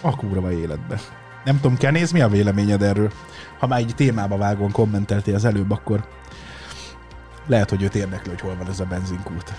[0.00, 1.00] A kurva életbe.
[1.44, 3.12] Nem tudom, Kenéz, mi a véleményed erről?
[3.58, 6.08] Ha már egy témába vágón kommenteltél az előbb, akkor
[7.46, 9.52] lehet, hogy őt érdekli, hogy hol van ez a benzinkút.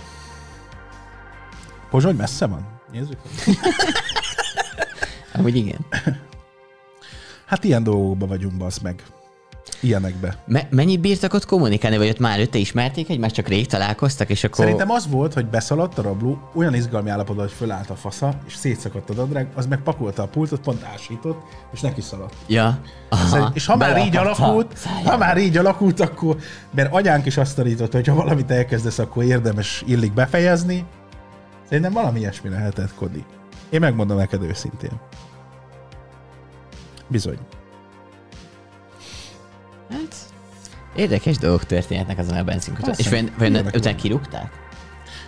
[1.89, 2.79] Pozsony messze van?
[2.91, 3.17] Nézzük.
[5.33, 5.85] Amúgy igen.
[7.45, 9.03] Hát ilyen dolgokban vagyunk, az meg.
[9.79, 10.35] Ilyenekbe.
[10.45, 14.43] Me- mennyit bírtak ott kommunikálni, vagy ott már előtte ismerték egymást, csak rég találkoztak, és
[14.43, 14.63] akkor...
[14.63, 18.55] Szerintem az volt, hogy beszaladt a rabló, olyan izgalmi állapotban, hogy fölállt a fasza, és
[18.55, 21.41] szétszakadt a dadrág, az meg pakolta a pultot, pont ásított,
[21.73, 22.35] és neki szaladt.
[22.47, 22.79] Ja.
[23.09, 26.37] Aha, Szerint, és ha már így alakult, ha már így alakult, akkor,
[26.71, 30.85] mert anyánk is azt tanította, hogy ha valamit elkezdesz, akkor érdemes illik befejezni.
[31.67, 33.25] Szerintem valami ilyesmi lehetett, Kodi.
[33.69, 34.91] Én megmondom neked őszintén.
[37.07, 37.37] Bizony.
[39.91, 40.15] Hát,
[40.95, 42.85] érdekes dolgok történhetnek azon a benzinkuton.
[42.95, 43.95] Persze, És vajon, vajon vannak.
[43.95, 44.51] kirúgták?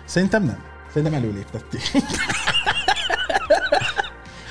[0.04, 0.62] Szerintem nem.
[0.92, 1.82] Szerintem előléptették.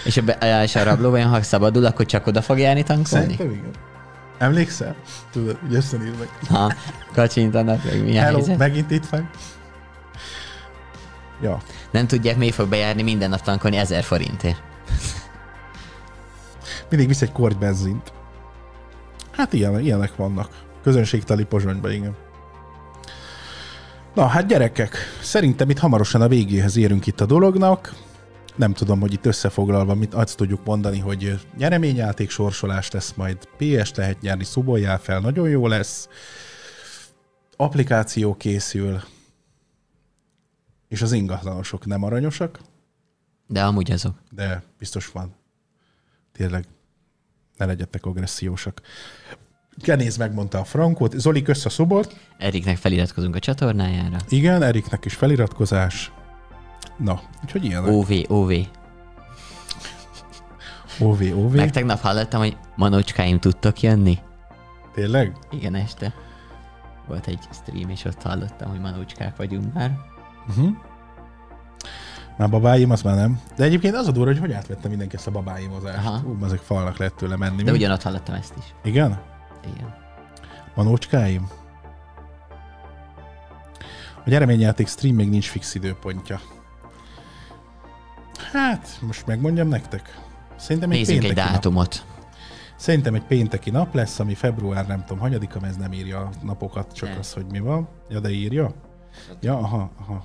[0.05, 3.05] És a, be, és a rabló vajon, ha szabadul, akkor csak oda fog járni tankolni?
[3.35, 3.71] Szerintem igen.
[4.37, 4.95] Emlékszel?
[5.31, 6.29] Tudod, hogy összeírnak.
[6.47, 6.73] Ha,
[7.13, 8.57] kacsintanak, meg milyen Hello, helyzet.
[8.57, 9.23] megint itt vagy?
[11.41, 11.57] Ja.
[11.91, 14.61] Nem tudják, még fog bejárni minden nap tankolni ezer forintért.
[16.89, 18.11] Mindig visz egy korty benzint.
[19.39, 20.65] Hát ilyen, ilyenek vannak.
[20.83, 22.15] Közönségteli pozsonyban, igen.
[24.15, 27.93] Na, hát gyerekek, szerintem itt hamarosan a végéhez érünk itt a dolognak.
[28.55, 33.93] Nem tudom, hogy itt összefoglalva mit azt tudjuk mondani, hogy nyereményjáték sorsolás lesz majd, PS
[33.95, 36.09] lehet nyerni, szuboljál fel, nagyon jó lesz.
[37.55, 39.01] Applikáció készül,
[40.87, 42.59] és az ingatlanosok nem aranyosak,
[43.47, 44.15] De amúgy azok.
[44.31, 45.35] de biztos van.
[46.31, 46.65] Tényleg
[47.59, 48.81] ne legyetek agressziósak.
[49.81, 51.13] Kenéz megmondta a frankót.
[51.19, 52.15] Zoli, kösz a szobort.
[52.37, 54.17] Eriknek feliratkozunk a csatornájára.
[54.29, 56.11] Igen, Eriknek is feliratkozás.
[56.97, 57.89] Na, úgyhogy ilyen.
[57.89, 58.51] OV, OV.
[60.99, 61.53] OV, OV.
[61.55, 64.17] Meg tegnap hallottam, hogy manócskáim tudtok jönni.
[64.93, 65.37] Tényleg?
[65.51, 66.13] Igen, este.
[67.07, 69.97] Volt egy stream, és ott hallottam, hogy manócskák vagyunk már.
[72.39, 73.41] Már babáim, az már nem.
[73.55, 76.23] De egyébként az a durva, hogy hogy átvette mindenki ezt a babáimozást.
[76.25, 77.63] Ú, ezek falnak lehet tőle menni.
[77.63, 78.63] De ugyanott hallottam ezt is.
[78.83, 79.21] Igen?
[79.75, 79.95] Igen.
[80.75, 81.49] Manócskáim?
[84.25, 86.39] A nyereményjáték stream még nincs fix időpontja.
[88.51, 90.19] Hát, most megmondjam nektek.
[90.55, 91.53] Szerintem egy Nézzünk egy pénteki nap.
[91.55, 92.05] dátumot.
[92.75, 96.29] Szerintem egy pénteki nap lesz, ami február nem tudom, hanyadika, mert ez nem írja a
[96.43, 97.17] napokat, csak Nem.
[97.17, 97.87] az, hogy mi van.
[98.09, 98.71] Ja, de írja?
[99.39, 100.23] Ja, aha, aha.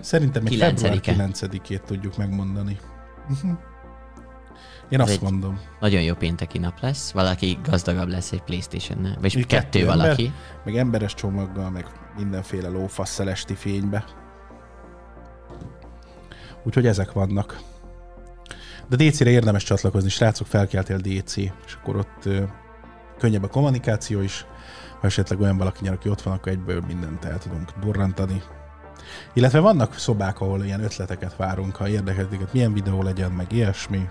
[0.00, 1.76] Szerintem egy február Kilencedike.
[1.76, 2.78] 9-ét tudjuk megmondani.
[3.30, 3.50] Uh-huh.
[4.88, 5.60] Én Ez azt mondom.
[5.80, 7.10] nagyon jó pénteki nap lesz.
[7.12, 9.16] Valaki gazdagabb lesz egy Playstation-nel.
[9.20, 9.96] Vagy kettő, kettő ember.
[9.96, 10.32] valaki.
[10.64, 11.86] Meg emberes csomaggal, meg
[12.16, 14.04] mindenféle lófasz szelesti fénybe.
[16.62, 17.60] Úgyhogy ezek vannak.
[18.88, 22.42] De DC-re érdemes csatlakozni, srácok, felkeltél DC, és akkor ott ö,
[23.18, 24.46] könnyebb a kommunikáció is.
[25.00, 28.42] Ha esetleg olyan valaki nyer, aki ott van, akkor egyből mindent el tudunk durrantani.
[29.32, 34.08] Illetve vannak szobák, ahol ilyen ötleteket várunk, ha érdekelt téged, milyen videó legyen, meg ilyesmi.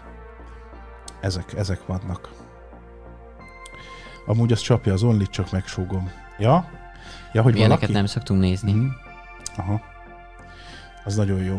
[1.22, 2.30] Ezek, ezek vannak.
[4.26, 6.12] Amúgy az csapja az onlit, csak megsúgom.
[6.40, 6.70] Ja?
[7.34, 7.98] Ja, hogy Ilyeneket valaki?
[7.98, 8.72] nem szoktunk nézni.
[8.72, 8.88] Mhm.
[9.56, 9.82] Aha.
[11.04, 11.58] Az nagyon jó.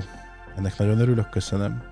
[0.56, 1.82] Ennek nagyon örülök, köszönöm.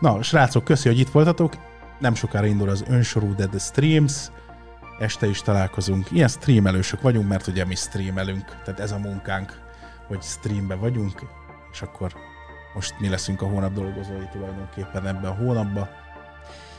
[0.00, 1.56] Na, srácok, köszi, hogy itt voltatok.
[1.98, 4.30] Nem sokára indul az önsorú Dead Streams.
[4.98, 6.10] Este is találkozunk.
[6.10, 8.44] Ilyen streamelősök vagyunk, mert ugye mi streamelünk.
[8.64, 9.60] Tehát ez a munkánk,
[10.06, 11.20] hogy streambe vagyunk,
[11.72, 12.12] és akkor
[12.74, 15.88] most mi leszünk a hónap dolgozói tulajdonképpen ebben a hónapban.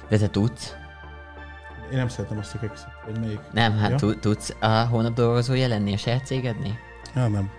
[0.09, 0.75] De te tudsz?
[1.91, 3.39] Én nem szeretem azt a kekszet, vagy melyik.
[3.53, 4.15] Nem, hát Ja?
[4.19, 6.75] tudsz a hónap dolgozója lenni a saját cégednél?
[7.15, 7.49] Ja, nem.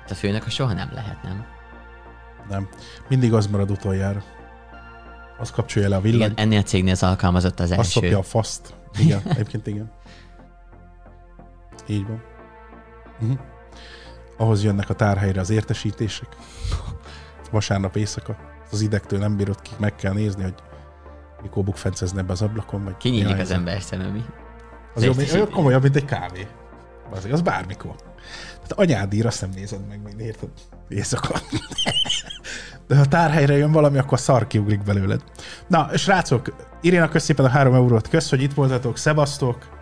[0.00, 1.46] Hát A főnök a soha nem lehet, nem?
[2.48, 2.68] Nem.
[3.08, 4.22] Mindig az marad utoljára.
[5.38, 6.30] Az kapcsolja le a villany.
[6.30, 7.90] Igen, ennél a cégnél az alkalmazott az Azt első.
[7.90, 8.74] szopja a faszt.
[8.98, 9.90] Igen, egyébként igen.
[11.86, 12.22] Így van.
[13.20, 13.38] Uh-huh.
[14.36, 16.28] Ahhoz jönnek a tárhelyre az értesítések.
[17.50, 18.36] Vasárnap éjszaka.
[18.70, 20.54] Az idegtől nem bírod ki, meg kell nézni, hogy
[21.42, 24.24] mikor bukfencezne be az ablakon, vagy Kinyílik az ember szeme, mi?
[24.94, 25.40] Az jobb, értesítés.
[25.40, 26.46] olyan komolyabb, mint egy kávé.
[27.10, 27.94] Az, az bármikor.
[28.52, 30.48] Tehát anyádír, azt nem nézed meg, mint érted?
[30.88, 31.38] Éjszaka.
[32.88, 35.22] De ha tárhelyre jön valami, akkor szar kiugrik belőled.
[35.66, 38.08] Na, srácok, Iréna, kösz szépen a három eurót.
[38.08, 38.98] Kösz, hogy itt voltatok.
[38.98, 39.73] Szevasztok.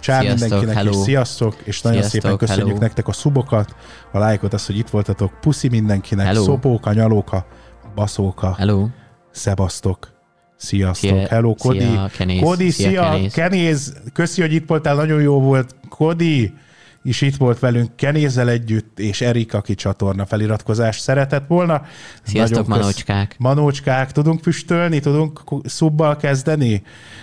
[0.00, 0.90] Csár Sziasztok, mindenkinek hello.
[0.90, 2.80] is sziasztok, és nagyon Sziasztok, szépen köszönjük hello.
[2.80, 3.74] nektek a szubokat,
[4.12, 5.40] a lájkot, azt, hogy itt voltatok.
[5.40, 6.42] Puszi mindenkinek, Hello.
[6.42, 7.46] szopóka, nyalóka,
[7.94, 8.86] baszóka, Hello.
[9.30, 10.08] szevasztok.
[10.56, 11.10] Sziasztok.
[11.10, 11.78] Szia- Hello, Kodi.
[11.78, 12.40] szia.
[12.40, 13.30] Kodi, Szia, szia.
[13.32, 13.94] Kenéz.
[14.12, 15.74] Köszi, hogy itt voltál, nagyon jó volt.
[15.88, 16.54] Kodi
[17.02, 21.82] is itt volt velünk Kenézzel együtt, és Erik, aki csatorna feliratkozást szeretett volna.
[22.22, 23.34] Sziasztok, Nagyon kösz- manócskák.
[23.38, 26.82] Manócskák, tudunk füstölni, tudunk szubbal kezdeni?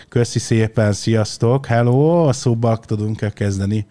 [0.10, 3.86] Köszi szépen, sziasztok, hello, a szubbal tudunk-e kezdeni?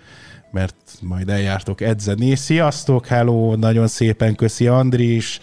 [0.56, 2.34] Mert majd eljártok edzeni.
[2.34, 5.38] Sziasztok, hello, nagyon szépen köszi Andris,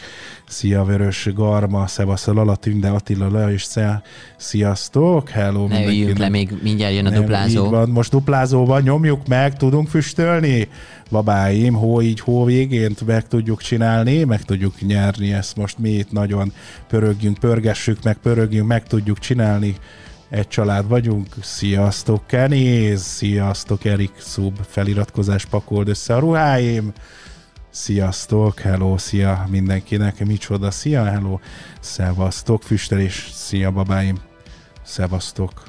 [0.48, 4.02] szia Vörös Garma, Szevaszal Alatünde, Attila Le és Szia.
[4.38, 7.70] Sziasztok, hello Ne üljünk le, még mindjárt jön a Nem, duplázó.
[7.70, 7.90] Van.
[7.90, 10.68] Most duplázóban nyomjuk meg, tudunk füstölni?
[11.10, 16.12] Babáim, hó így hó végén meg tudjuk csinálni, meg tudjuk nyerni ezt most mi itt
[16.12, 16.54] nagyon
[16.88, 19.76] pörögjünk, pörgessük meg, pörögjünk, meg tudjuk csinálni.
[20.34, 21.28] Egy család vagyunk.
[21.42, 23.02] Sziasztok, Kenéz!
[23.02, 26.94] Sziasztok, Erik Szub, feliratkozás pakold össze a ruháim.
[27.70, 31.40] Sziasztok, hello, szia mindenkinek, micsoda, szia, hello,
[31.80, 34.18] szevasztok, füstelés, szia babáim,
[34.84, 35.64] szevasztok.